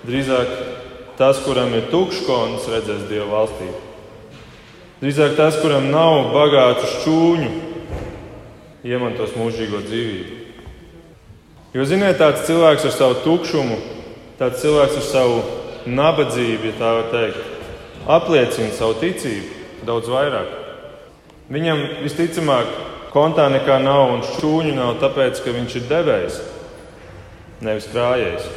[0.04, 0.54] Drīzāk
[1.20, 3.82] tas, kuram ir tukšs konts, redzēs Dieva valstību.
[5.04, 7.52] Drīzāk tas, kuram nav bagātu šķūņu,
[8.88, 10.40] iemantos mūžīgo dzīvību.
[11.74, 13.80] Jo, ziniet, tāds cilvēks ar savu tukšumu,
[14.42, 15.40] tāds cilvēks ar savu
[15.90, 17.48] nabadzību, ja tā var teikt,
[18.18, 20.63] apliecina savu ticību daudz vairāk.
[21.52, 22.70] Viņam visticamāk,
[23.12, 26.38] kontā nekā nav un šķūņu nav, tāpēc, ka viņš ir devējs,
[27.64, 28.52] nevis krājējs.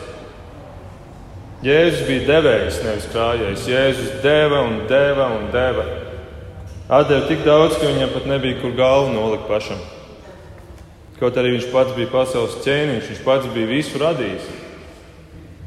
[1.67, 3.67] Jēzus bija devējs, nevis krājējs.
[3.71, 5.87] Jēzus deva un deva un deva.
[6.87, 9.81] Atdeva tik daudz, ka viņam pat nebija kur galvu nolikt pašam.
[11.17, 14.51] Kaut arī viņš pats bija pasaules ķēniņš, viņš pats bija visu radījis.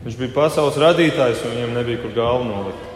[0.05, 2.88] Viņš bija pasaules radītājs, un viņam nebija kur galvu nolikt.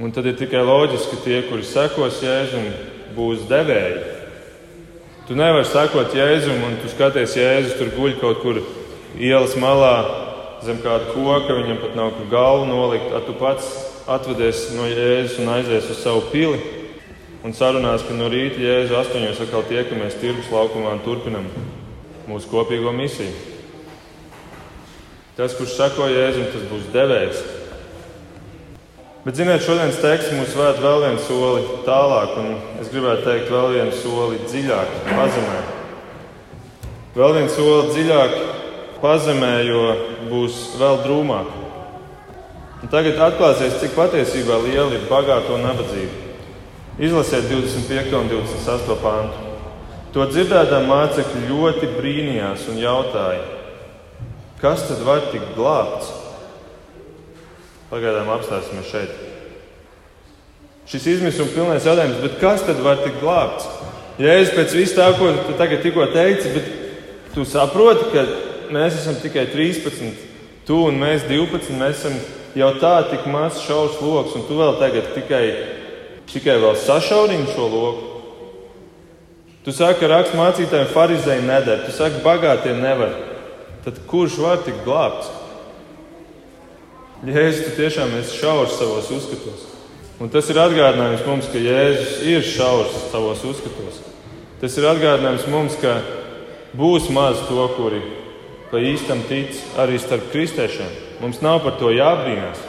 [0.00, 2.70] Un tad ir tikai loģiski, ka tie, kuri sekos Jēzum,
[3.12, 3.98] būs devēji.
[5.28, 8.62] Tu nevari sekot Jēzum, un tu skaties, Jēzus tur guļ kaut kur
[9.20, 9.92] ielas malā,
[10.64, 13.68] zem kāda koka, viņam pat nav kur galvu nolikt, tad tu pats
[14.08, 16.64] atvedies no Jēzus un aizies uz savu pili
[17.44, 21.52] un sarunās, ka no rīta Jēzus astoņos atkal tiekamies tirgus laukumā un turpinam
[22.24, 23.36] mūsu kopīgo misiju.
[25.36, 27.59] Tas, kurš sako Jēzum, tas būs devējs.
[29.20, 33.74] Bet, ziniet, šodienas teksts mūs vēd vēl vienu soli tālāk, un es gribētu teikt, vēl
[33.74, 35.56] vienu soli dziļāk, pazemē.
[37.18, 38.36] Vēl vienu soli dziļāk,
[39.02, 39.82] pazemē, jo
[40.30, 41.50] būs vēl drūmāk.
[42.80, 46.32] Un tagad atklāsies, cik patiesībā liela ir bagāto nabadzība.
[46.96, 48.16] Izlasiet 25.
[48.16, 48.96] un 28.
[49.04, 49.50] pāntu.
[50.16, 53.44] To dzirdētā mācekļi ļoti brīnījās un jautāja,
[54.64, 56.19] kas tad var tikt glābts?
[57.90, 59.14] Pagaidām apstāsimies šeit.
[60.90, 63.66] Šis izmisuma pilnais jautājums, bet kas tad var tikt glābts?
[64.20, 66.68] Jēzus pēc visu tā, ko tu tagad tikko teici, bet
[67.34, 68.24] tu saproti, ka
[68.74, 70.22] mēs esam tikai 13,
[70.68, 72.18] tu un mēs 12, mēs esam
[72.58, 75.44] jau tā tik maz šaurs lokus, un tu vēl tagad tikai,
[76.30, 78.06] tikai vēl sašaurini šo loku.
[79.66, 83.18] Tu saki, ka rakstu mācītājiem farizēji neder, tu saki, bagātie nevar.
[83.84, 85.39] Tad kurš var tikt glābts?
[87.20, 89.66] Jēzus, tu tiešām esi šaurs savos uzskatos.
[90.20, 93.98] Un tas ir atgādinājums mums, ka Jēzus ir šaurs savos uzskatos.
[94.62, 95.98] Tas ir atgādinājums mums, ka
[96.76, 98.00] būs maz to, kuri
[98.70, 100.88] pa īstam tic arī starp kristiešiem.
[101.20, 102.64] Mums nav par to jābrīnās.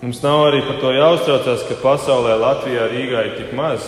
[0.00, 3.84] Mums nav arī par to jāuztraucās, ka pasaulē, Latvijā, Rīgā ir tik maz,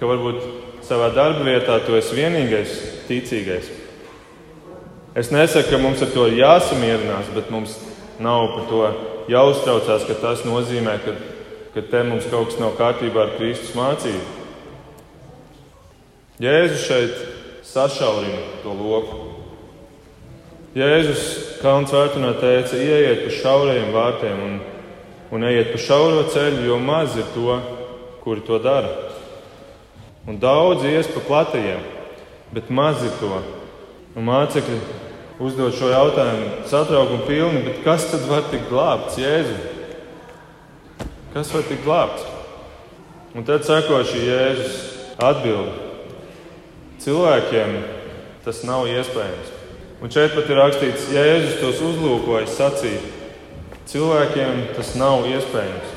[0.00, 0.42] ka varbūt
[0.84, 2.74] savā darba vietā tu esi vienīgais
[3.06, 3.70] ticīgais.
[5.14, 7.78] Es nesaku, ka mums ar to ir jāsamierinās, bet mums
[8.22, 8.82] Nav par to
[9.32, 11.14] jāuztraucās, ka tas nozīmē, ka,
[11.74, 14.42] ka te mums kaut kas nav kārtībā ar Kristus mācību.
[16.42, 17.18] Jēzus šeit
[17.66, 19.20] sašaurina to loku.
[20.74, 21.24] Jēzus
[21.62, 24.56] Kalns vērtunā teica, ieiet pa šaurajiem vārtiem un,
[25.34, 27.58] un ejiet pa šauro ceļu, jo maz ir to,
[28.24, 28.90] kuri to dara.
[30.26, 31.82] Un daudz ies pa platajiem,
[32.52, 33.38] bet maz ir to.
[34.14, 34.80] Un mācekļi
[35.42, 39.56] uzdot šo jautājumu satraukumu pilni, bet kas tad var tikt glābts Jēzu?
[41.34, 42.28] Kas var tikt glābts?
[43.34, 44.78] Un tad sako šī Jēzus
[45.18, 45.74] atbildi.
[47.02, 47.74] Cilvēkiem
[48.44, 49.50] tas nav iespējams.
[50.04, 53.02] Un šeit pat ir rakstīts, Jēzus tos uzlūkoja, sacīja,
[53.90, 55.92] cilvēkiem tas nav iespējams.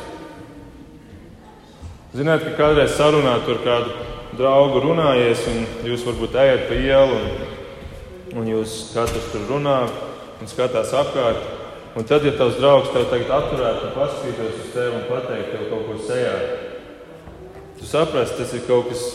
[2.17, 3.93] Ziniet, ka kādreiz sarunā tur kādu
[4.37, 7.46] draugu runājies, un jūs varbūt ejat pa ielu un
[8.37, 9.79] un jūs katrs tur runā
[10.37, 11.53] un skatās apkārt.
[11.97, 15.63] Un tad, ja tavs draugs tev tagad atturētu un paskatītos uz tevi un pateikt tev
[15.71, 16.33] kaut ko sejā,
[17.79, 19.05] tu saprasti, tas ir kaut kas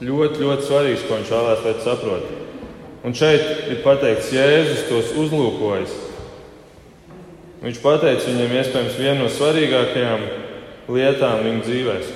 [0.00, 2.38] ļoti, ļoti svarīgs, ko viņš vēlēs, lai tu saproti.
[3.04, 5.92] Un šeit ir pateikts, Jēzus tos uzlūkojas.
[7.60, 10.24] Viņš pateica viņiem iespējams vienu no svarīgākajām
[10.96, 12.08] lietām viņu dzīvēm.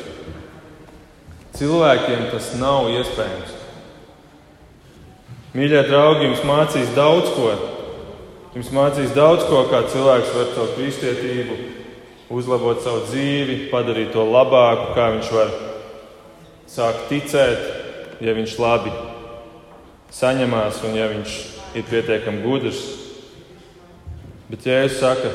[1.54, 3.53] Cilvēkiem tas nav iespējams.
[5.54, 7.52] Mīļie draugi, jums mācīs daudz ko.
[8.56, 11.58] Jums mācīs daudz ko, kā cilvēks var caur kristietību
[12.34, 15.54] uzlabot savu dzīvi, padarīt to labāku, kā viņš var
[16.74, 17.70] sākt ticēt,
[18.24, 18.90] ja viņš labi
[20.14, 21.38] saņemās un ja viņš
[21.78, 22.82] ir pietiekami gudrs.
[24.50, 25.30] Bet, ja es saku,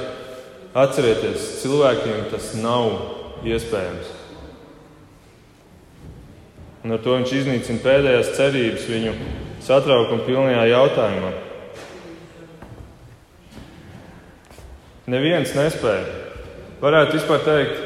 [0.75, 2.91] atcerieties, cilvēkiem tas nav
[3.47, 4.15] iespējams.
[6.83, 9.21] Un ar to viņš iznīcina pēdējās cerības viņu
[9.63, 11.31] satraukuma pilnajā jautājumā.
[15.09, 16.05] Neviens nespēja.
[16.79, 17.79] Varētu vispār teikt,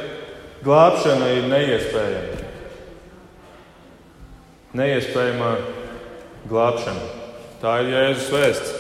[0.65, 2.41] glābšana ir neiespējama.
[4.77, 5.51] Neiespējama
[6.49, 7.05] glābšana.
[7.62, 8.73] Tā ir Jēzus vēsts.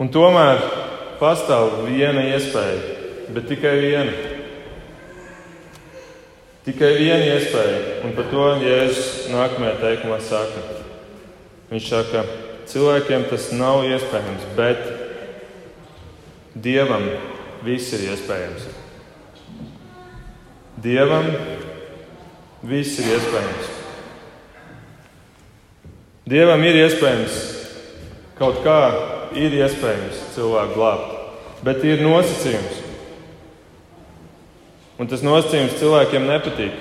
[0.00, 0.60] Un tomēr
[1.20, 2.80] pastāv viena iespēja,
[3.36, 4.29] bet tikai viena.
[6.70, 10.60] Tikai viena iespēja, un par to Jēzus nākamajā teikumā saka.
[11.66, 12.20] Viņš saka,
[12.70, 14.84] cilvēkiem tas nav iespējams, bet
[16.54, 17.08] Dievam
[17.66, 18.68] viss ir iespējams.
[20.84, 21.26] Dievam
[22.70, 23.72] viss ir iespējams.
[26.30, 27.40] Dievam ir iespējams
[28.38, 28.78] kaut kā,
[29.34, 31.18] ir iespējams cilvēku glābt,
[31.66, 32.79] bet ir nosacījums.
[35.00, 36.74] Un tas nosacījums cilvēkiem nepatīk.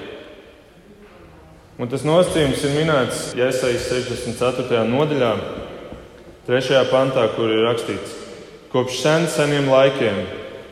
[1.80, 4.82] Un tas nosacījums ir minēts Jēzus 64.
[4.90, 5.30] nodaļā,
[6.50, 6.82] 3.
[6.92, 8.18] pantā, kur ir rakstīts:
[8.74, 10.20] Kopš sen, seniem laikiem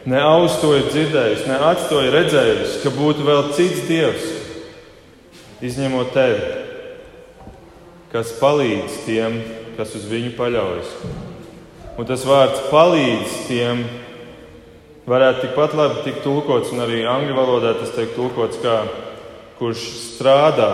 [0.08, 1.56] ne auss to ir dzirdējis, ne
[2.04, 4.28] ir redzējis, ka būtu vēl cits dievs,
[5.64, 6.52] izņemot tevi,
[8.12, 9.40] kas palīdz tiem,
[9.80, 10.92] kas uz viņu paļaujas.
[11.98, 13.88] Un tas vārds palīdz tiem,
[15.08, 18.82] varētu tikpat labi tikt tulkots, un arī angļu valodā tas tiek tulkots kā
[19.58, 19.86] kurš
[20.18, 20.72] strādā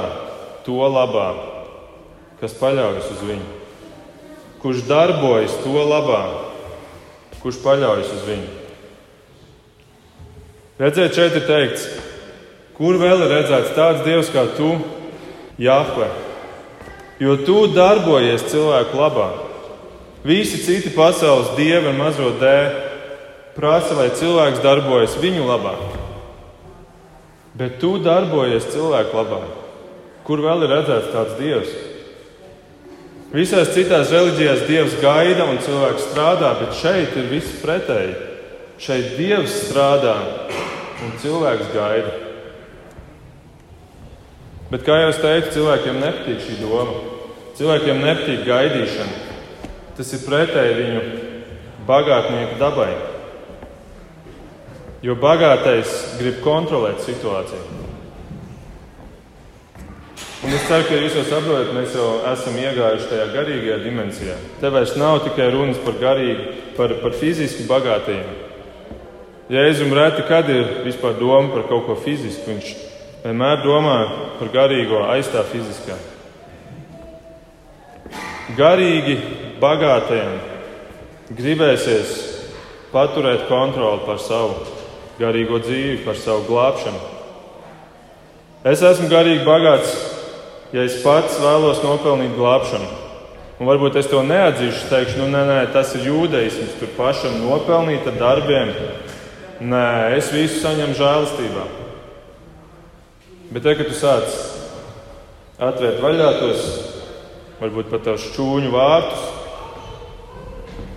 [0.65, 1.29] to labā,
[2.41, 3.59] kas paļaujas uz viņu,
[4.63, 6.23] kurš darbojas to labā,
[7.43, 8.51] kurš paļaujas uz viņu.
[10.81, 11.85] Redziet, šeit ir teikts,
[12.75, 14.75] kur vēl ir redzēts tāds dievs kā tu,
[15.61, 16.07] Jahve,
[17.21, 19.27] jo tu darbojies cilvēku labā.
[20.25, 22.92] Visi citi pasaules dievi un mazo dēļ
[23.57, 25.75] prasa, lai cilvēks darbojas viņu labā.
[27.57, 29.41] Bet tu darbojies cilvēku labā.
[30.25, 31.73] Kur vēl ir redzēts tāds dievs?
[33.33, 38.13] Visās citās reliģijās dievs gaida un cilvēks strādā, bet šeit ir viss pretēji.
[38.81, 40.15] Šeit dievs strādā
[41.03, 42.13] un cilvēks gaida.
[44.73, 46.95] Bet, kā jau es teicu, cilvēkiem nepatīk šī doma.
[47.57, 49.17] Cilvēkiem nepatīk gaidīšana.
[49.97, 51.03] Tas ir pretēji viņu
[51.85, 52.93] bagātnieku dabai.
[55.03, 57.81] Jo bagātais grib kontrolēt situāciju.
[60.43, 64.33] Un es ceru, ka jūs jau saprotat, mēs jau esam iegājuši tajā garīgajā dimensijā.
[64.59, 68.33] Te vairs nav tikai runas par garīgi, par, par fiziski bagātību.
[69.51, 72.73] Jēzum reti, kad ir vispār doma par kaut ko fizisku, viņš
[73.23, 73.97] vienmēr domā
[74.39, 75.95] par garīgo aizstāv fiziskā.
[78.55, 79.17] Garīgi
[79.63, 80.37] bagātiem
[81.35, 82.15] gribēsies
[82.91, 84.72] paturēt kontroli pār savu
[85.19, 87.01] garīgo dzīvi, par savu glābšanu.
[88.63, 89.91] Es esmu garīgi bagāts,
[90.73, 92.89] ja es pats vēlos nopelnīt glābšanu.
[93.61, 98.07] Un varbūt es to neatzīšu, teikšu, nu, nē, nē, tas ir jūdeisms, tur pašam nopelnīt
[98.09, 98.73] ar darbiem.
[99.63, 99.85] Nē,
[100.17, 101.67] es visu saņemu žēlastībā.
[103.53, 104.33] Bet, te, kad tu sāc
[105.61, 106.65] atvērt vaļā tos
[107.59, 109.29] varbūt pat tos šķūņu vārtus.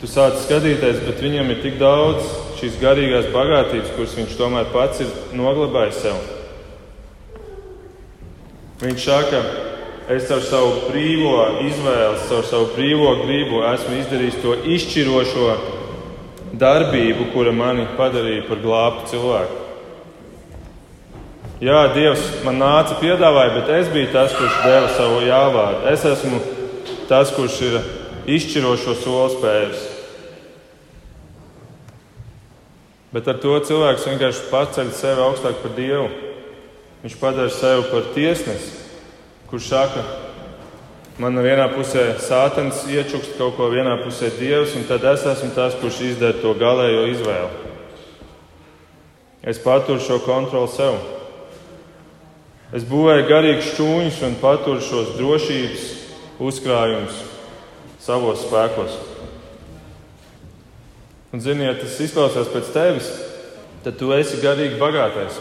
[0.00, 5.02] Tu sāc skatīties, bet viņam ir tik daudz šīs garīgās bagātības, kuras viņš tomēr pats
[5.04, 6.18] ir noglabājis sev.
[8.82, 9.42] Viņš saka,
[10.12, 15.52] es ar savu brīvo izvēli, ar savu brīvo gribu esmu izdarījis to izšķirošo
[16.60, 19.62] darbību, kura mani padarīja par glābtu cilvēku.
[21.56, 25.86] Jā, Dievs man nāca piedāvāja, bet es biju tas, kurš deva savu jāvārdu.
[25.88, 26.40] Es esmu
[27.08, 27.78] tas, kurš ir
[28.36, 29.95] izšķirošo soli spējis.
[33.16, 36.10] Bet ar to cilvēks vienkārši paceļ sevi augstāk par Dievu.
[37.00, 38.74] Viņš padara sevi par tiesnesi,
[39.48, 40.02] kurš saka,
[41.16, 45.78] man vienā pusē sātans iečukst kaut ko, vienā pusē Dievs, un tad es esmu tas,
[45.80, 47.72] kurš izdara to galējo izvēli.
[49.48, 51.00] Es paturu šo kontroli sev.
[52.76, 55.90] Es būvēju garīgus šķūņus un paturu šos drošības
[56.52, 57.24] uzkrājums
[58.04, 59.15] savos spēkos.
[61.34, 63.10] Un, ziniet, tas izklausās pēc tevis,
[63.84, 65.40] tad tu esi garīgi bagātais.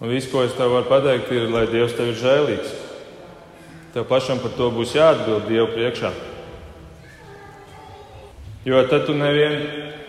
[0.00, 2.74] Un viss, ko es tev varu pateikt, ir, lai Dievs tev ir žēlīgs.
[3.92, 6.12] Tev pašam par to būs jāatbild Dievu priekšā.
[8.64, 9.56] Jo tad tu nevien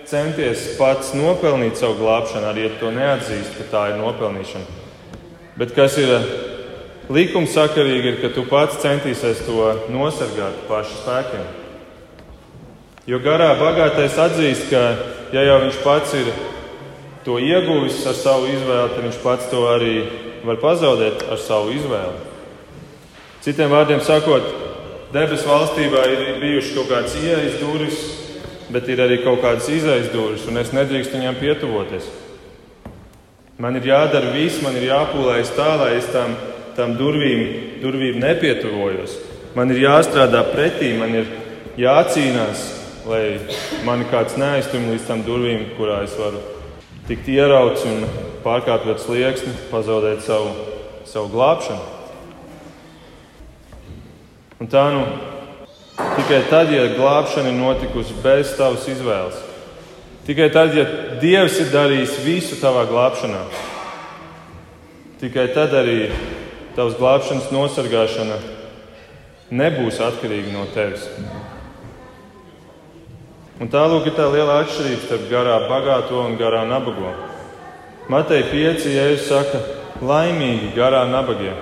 [0.08, 4.80] centies pats nopelnīt savu glābšanu, arī ja to neatzīst, ka tā ir nopelnīšana.
[5.60, 6.12] Bet kas ir
[7.12, 11.61] likumsakarīgi ir, ka tu pats centīsies to nosargāt pašu spēkiem.
[13.10, 14.82] Jo garā bagātais atzīst, ka
[15.34, 16.28] ja jau viņš pats ir
[17.26, 19.96] to ieguvis ar savu izvēli, tad viņš pats to arī
[20.46, 22.30] var pazaudēt ar savu izvēli.
[23.42, 24.46] Citiem vārdiem sakot,
[25.14, 28.04] debesu valstībā ir bijušas kaut kādas ieejas durvis,
[28.72, 32.06] bet ir arī kaut kādas izejas durvis, un es nedrīkstu viņām pietuvoties.
[33.62, 36.38] Man ir jādara viss, man ir jāpūlējas tā, lai es tam
[36.76, 39.18] tam durvīm, durvīm nepietuvojos.
[39.56, 41.28] Man ir jāstrādā pretī, man ir
[41.80, 42.62] jācīnās,
[43.08, 43.40] lai
[43.86, 46.42] mani kāds neaiztum līdz tam durvīm, kurā es varu
[47.08, 48.06] tikt ierauts un
[48.46, 50.54] pārkāpjot slieksni, pazaudēt savu,
[51.10, 52.00] savu glābšanu.
[54.62, 55.02] Un tā nu
[56.20, 59.40] tikai tad, ja glābšana ir notikusi bez tavas izvēles,
[60.28, 60.86] tikai tad, ja
[61.22, 63.42] Dievs ir darījis visu tavā glābšanā,
[65.24, 66.12] tikai tad arī
[66.78, 68.38] tavas glābšanas nosargāšana
[69.52, 71.10] nebūs atkarīga no tevis.
[73.62, 77.12] Un tālūk ir tā liela atšķirība starp garā bagāto un garā nabago.
[78.10, 78.88] Matei 5.
[78.90, 79.62] jēzus saka,
[80.02, 81.54] laimīgi garā nabagie.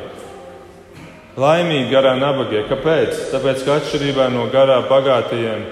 [1.39, 2.63] Laimīgi garā nabagie.
[2.71, 3.25] Kāpēc?
[3.33, 5.67] Tāpēc, ka atšķirībā no garā bagātajiem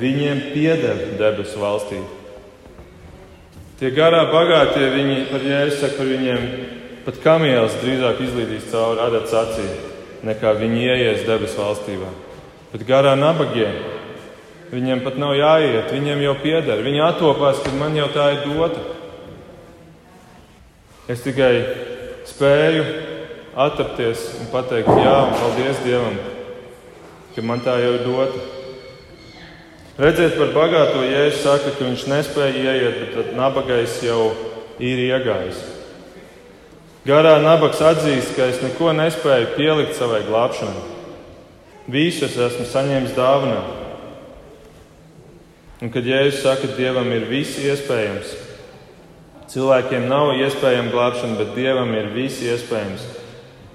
[0.00, 2.00] viņiem pieder debesu valstī.
[3.78, 6.50] Tie garā bagātie, viņi par jēzu saka, par viņiem
[7.08, 9.62] Pat kamielis drīzāk izlīdīs cauri adats acī,
[10.28, 12.10] nekā viņi ieies debesu valstībā.
[12.68, 13.70] Bet garā nabagie
[14.68, 16.82] Viņiem pat nav jāiet, viņiem jau pieder.
[16.84, 18.82] Viņi attopās, kad man jau tā ir dota.
[21.08, 21.52] Es tikai
[22.28, 22.82] spēju
[23.56, 26.18] attapties un pateikt, jā, un paldies Dievam,
[27.32, 28.44] ka man tā jau ir dota.
[29.98, 34.28] Redziet, par bagāto jēzu saka, ka viņš nespēja ieiet, bet nabagais jau
[34.78, 35.64] ir iegājis.
[37.08, 40.84] Garā nabaks atzīst, ka es neko nespēju pielikt savai glābšanai.
[41.88, 43.77] Visu es esmu saņēmis dāvanā.
[45.78, 48.32] Un kad Jēzus saka, ka Dievam ir viss iespējams,
[49.52, 53.04] cilvēkiem nav iespējama glābšana, bet Dievam ir viss iespējams,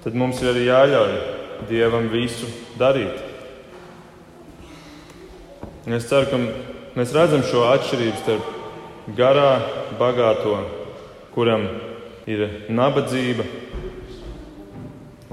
[0.03, 1.13] tad mums ir arī jāļauj
[1.69, 3.23] Dievam visu darīt.
[5.87, 6.41] Un es ceru, ka
[6.99, 8.51] mēs redzam šo atšķirību starp
[9.15, 9.49] garā,
[9.99, 10.59] bagāto,
[11.31, 11.69] kuram
[12.27, 13.47] ir nabadzība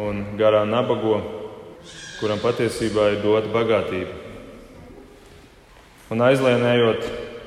[0.07, 1.19] un garā nabago,
[2.23, 4.30] kuram patiesībā ir dota bagātība.
[6.11, 7.05] Un aizlienējot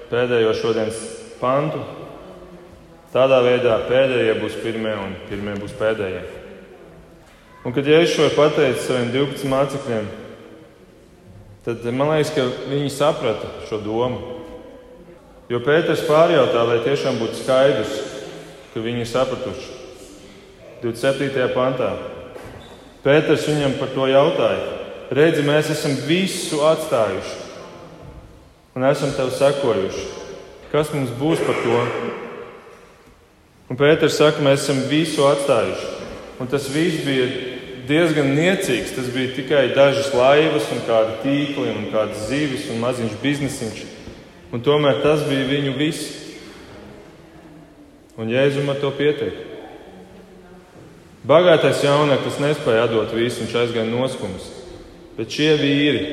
[0.07, 0.99] pēdējo šodienas
[1.41, 1.81] pantu,
[3.11, 6.21] tādā veidā pēdējie būs pirmie un pirmie būs pēdējie.
[7.67, 10.07] Un kad Jēzus šo pateica saviem 12 mācekļiem,
[11.67, 14.39] tad man liekas, ka viņi saprata šo domu.
[15.51, 17.99] Jo Pēters pārjautā, lai tiešām būtu skaidrs,
[18.71, 19.71] ka viņi ir sapratuši.
[20.87, 21.51] 27.
[21.51, 21.91] pantā.
[23.03, 24.67] Pēters viņam par to jautāja.
[25.11, 27.42] Redzi, mēs esam visu atstājuši
[28.73, 30.05] un esam tev sekojuši.
[30.73, 31.81] Kas mums būs par to?
[33.69, 35.91] Un Pēters saka, mēs esam visu atstājuši.
[36.41, 37.27] Un tas viss bija
[37.87, 38.95] diezgan niecīgs.
[38.97, 43.85] Tas bija tikai dažas laivas, un kāda tīkli, un kādas zivis un maziņš biznesiņš.
[44.53, 46.19] Un tomēr tas bija viņu viss.
[48.17, 49.49] Un Jēzum ar to pietiek.
[51.23, 54.49] Bagātais jauneklis nespēja atdot visu, viņš aizgāja noskums.
[55.15, 56.03] Bet šie vīri,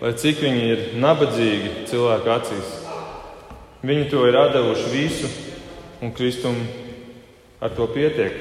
[0.00, 2.70] lai cik viņi ir nabadzīgi cilvēku acīs,
[3.84, 5.28] viņi to ir devuši visu,
[6.00, 6.56] un Kristum
[7.60, 8.32] ar to pietiek.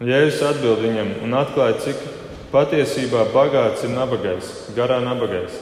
[0.00, 2.04] Jēzus atbild viņam un atklāja, cik
[2.52, 5.56] patiesībā bagāts ir nabagais, garā nabagais.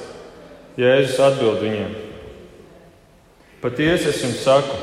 [0.79, 1.95] Jēzus atbild viņiem.
[3.63, 4.77] Patiesi es jums saku,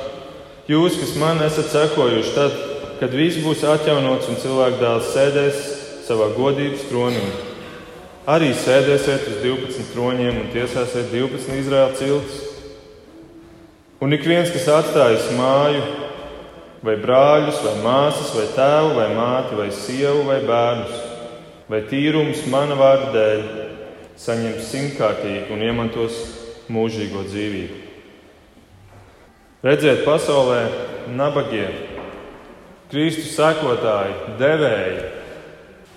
[0.68, 2.55] jūs, kas man esat sekojuši, tad,
[2.99, 5.61] kad viss būs atjaunots un cilvēku dēls sēdēs
[6.03, 7.24] savā godības tronī,
[8.26, 12.41] arī sēdēsiet uz 12 troņiem un tiesāsiet 12 Izraēla ciltis.
[14.01, 15.84] Un ik viens, kas atstājis māju,
[16.86, 20.99] vai brāļus, vai māsas, vai tēvu, vai māti, vai sievu, vai bērnus,
[21.71, 23.47] vai tīrums mana vārda dēļ,
[24.21, 26.19] saņems simtkārtīgi un iemantos
[26.71, 27.82] mūžīgo dzīvību.
[29.65, 30.61] Redziet, pasaulē
[31.17, 31.65] nabagie,
[32.91, 35.11] Kristus sekotāji, devēji,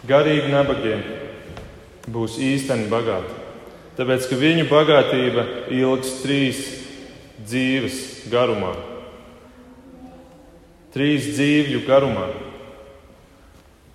[0.09, 0.97] garīgi nabagie
[2.13, 3.35] būs īsteni bagāti.
[3.99, 5.45] Tāpēc, ka viņu bagātība
[5.75, 6.61] ilgs trīs
[7.43, 8.75] dzīves garumā.
[10.95, 12.29] Trīs dzīvju garumā.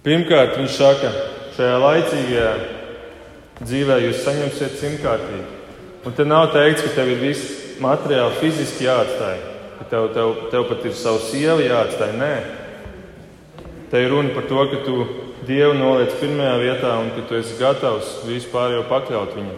[0.04, 1.14] Pirmkārt, viņš saka,
[1.56, 2.52] šajā laicīgajā
[3.64, 5.48] dzīvē jūs saņemsiet simtkārtīgi.
[6.04, 9.54] Un te nav teikts, ka tev ir viss materiāli, fiziski jāatstāj
[9.84, 12.14] ka tev, tev, tev pat ir savu sievu jāatstāj.
[12.18, 12.34] Nē,
[13.92, 14.98] te ir runa par to, ka tu
[15.44, 19.58] Dievu noliec pirmajā vietā un ka tu esi gatavs vispār jau pakļaut viņam.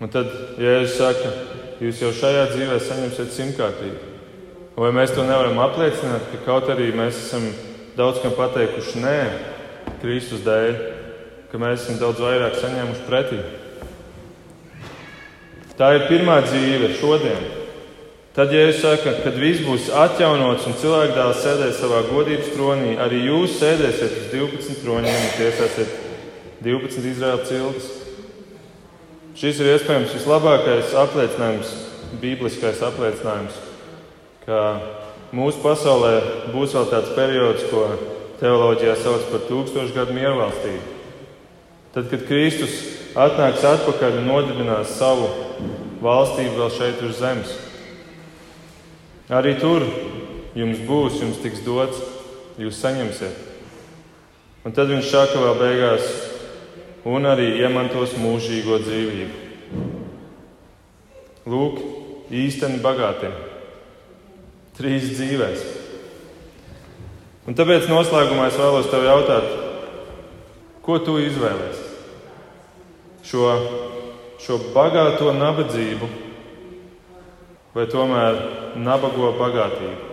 [0.00, 1.32] Un tad Jēzus saka,
[1.82, 3.98] jūs jau šajā dzīvē saņemsiet simtkārtīgi.
[4.80, 7.44] Vai mēs to nevaram apliecināt, ka kaut arī mēs esam
[7.98, 9.18] daudz kam pateikuši nē,
[10.00, 10.78] Kristus dēļ,
[11.52, 13.42] ka mēs esam daudz vairāk saņēmuši pretī?
[15.76, 17.59] Tā ir pirmā dzīve šodien.
[18.30, 22.92] Tad, ja jūs sakat, kad viss būs atjaunots un cilvēks dēls sēdēs savā godības tronī,
[23.02, 25.96] arī jūs sēdēsiet uz 12 troniem un tiesāsiet
[26.62, 27.88] 12 Izraēla ciltis.
[29.34, 31.72] Šis ir iespējams vislabākais apliecinājums,
[32.22, 33.56] bībliskais apliecinājums,
[34.44, 34.60] ka
[35.34, 36.12] mūsu pasaulē
[36.52, 37.88] būs vēl tāds periods, ko
[38.38, 41.00] teoloģijā sauc par tūkstošu gadu miervalstību.
[41.96, 42.78] Tad, kad Kristus
[43.18, 45.26] atnāks atpakaļ un nodibinās savu
[46.04, 47.56] valstību vēl šeit uz zemes.
[49.30, 49.84] Arī tur
[50.58, 52.00] jums būs, jums tiks dots,
[52.58, 53.36] jūs saņemsiet.
[54.66, 56.08] Un tad viņš saka vēl beigās,
[57.06, 59.46] un arī iemantos mūžīgo dzīvību.
[61.50, 61.78] Lūk,
[62.34, 63.36] īsteni bagātiem.
[64.76, 65.62] Trīs dzīvēs.
[67.48, 69.46] Un tāpēc noslēgumā es vēlos tev jautāt,
[70.84, 71.86] ko tu izvēlēsies?
[73.30, 73.46] Šo,
[74.42, 76.08] šo bagāto nabadzību
[77.74, 78.38] vai tomēr
[78.78, 80.08] nabago bagātību.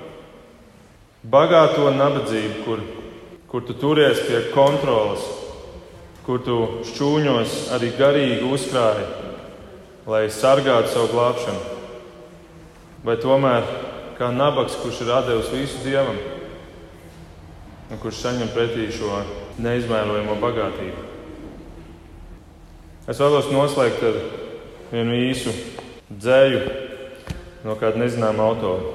[1.28, 2.84] Bagāto nabadzību, kur,
[3.50, 5.26] kur tu turies pie kontrolas,
[6.28, 9.08] kur tu šķūņos arī garīgi uzkrāji,
[10.08, 11.76] lai sargātu savu glābšanu?
[13.08, 13.68] Vai tomēr
[14.20, 16.18] kā nabaks, kurš ir devis visu dievam,
[17.92, 19.24] un kurš saņem pretī šo
[19.64, 21.06] neizmērojamo bagātību?
[23.08, 24.18] Es vēlos noslēgt ar
[24.92, 25.54] vienu īsu
[26.12, 26.87] dzēju
[27.66, 28.94] no kāda nezināma autora.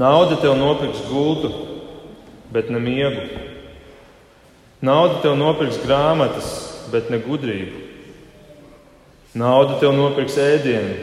[0.00, 1.50] Nauda tev nopirks gultu,
[2.52, 3.26] bet ne miegu.
[4.80, 6.50] Nauda tev nopirks grāmatas,
[6.92, 7.86] bet ne gudrību.
[9.36, 10.94] Nauda tev nopirks ēdienu,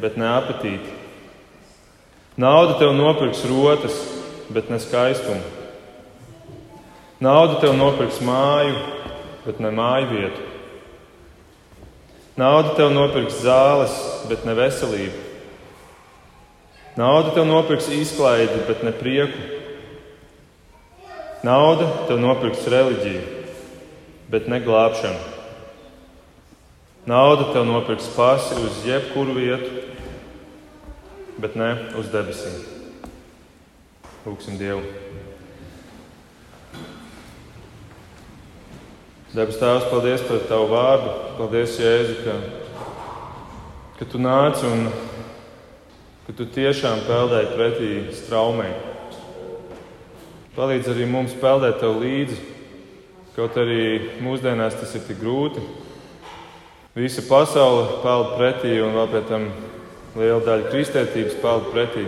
[0.00, 0.94] bet ne apetīti.
[2.40, 4.00] Nauda tev nopirks rotas,
[4.52, 5.42] bet ne skaistumu.
[7.20, 8.74] Nauda tev nopirks māju,
[9.46, 10.48] bet ne māju vietu.
[12.36, 13.94] Nauda tev nopirks zāles,
[14.28, 15.25] bet ne veselību.
[16.96, 19.36] Nauda tev nopirks izklaidi, bet ne prieku.
[21.44, 23.24] Nauda tev nopirks reliģiju,
[24.32, 25.34] bet ne glābšanu.
[27.06, 29.68] Nauda tev nopirks pasi uz jebkuru vietu,
[31.36, 31.68] bet ne
[32.00, 32.56] uz debesīm.
[34.24, 34.80] Lūksim Dievu.
[39.36, 41.12] Debes Tēvs, paldies par Tavu vārdu.
[41.36, 42.38] Paldies, Jēzu, ka,
[43.98, 44.88] ka Tu nāc un
[46.26, 48.72] ka Tu tiešām peldēji pretī straumei.
[50.56, 52.38] Palīdz arī mums peldēt tev līdzi,
[53.36, 55.62] kaut arī mūsdienās tas ir tik grūti.
[56.96, 59.46] Visa pasaule peld pretī, un vēl pēc tam
[60.16, 62.06] liela daļa kristietības peld pretī.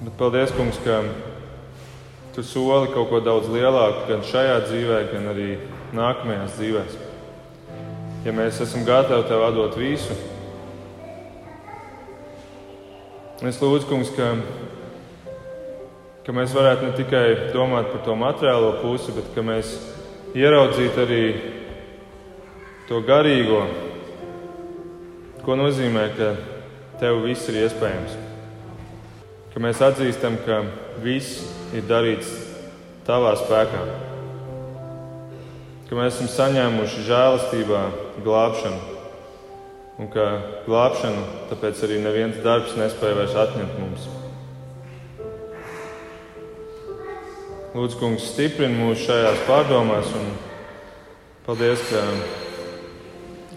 [0.00, 1.02] Bet paldies, kungs, ka
[2.32, 5.52] tu soli kaut ko daudz lielāku gan šajā dzīvē, gan arī
[5.92, 6.98] nākamajās dzīvēs.
[8.24, 10.16] Ja mēs esam gatavi tev atdot visu,
[13.48, 14.34] es lūdzu, kungs, ka
[16.30, 17.24] ka mēs varētu ne tikai
[17.54, 19.72] domāt par to materiālo pusi, bet ka mēs
[20.36, 21.24] ieraudzītu arī
[22.86, 23.64] to garīgo,
[25.42, 26.28] ko nozīmē, ka
[27.00, 28.14] tev viss ir iespējams.
[29.50, 30.60] Ka mēs atzīstam, ka
[31.02, 32.30] viss ir darīts
[33.08, 33.82] tavā spēkā.
[35.88, 37.84] Ka mēs esam saņēmuši žēlastībā
[38.22, 38.99] glābšanu.
[40.00, 40.24] Un ka
[40.64, 44.06] glābšanu tāpēc arī neviens darbs nespēja vairs atņemt mums.
[47.70, 50.32] Lūdzu, kungs, stiprini mūs šajās pārdomās, un
[51.44, 52.00] paldies, ka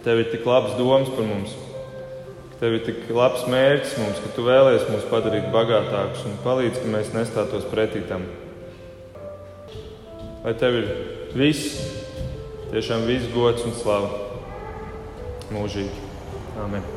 [0.04, 1.56] tev ir tik labs domas par mums,
[2.52, 6.84] ka tev ir tik labs mērķis mums, ka tu vēlēsies mūs padarīt bagātākus un palīdz,
[6.84, 8.28] ka mēs nestātos pretī tam.
[10.44, 10.96] Lai tev ir
[11.40, 11.80] viss,
[12.76, 14.12] tiešām viss gods un slava
[15.56, 16.03] mūžīgi.
[16.56, 16.93] Amen.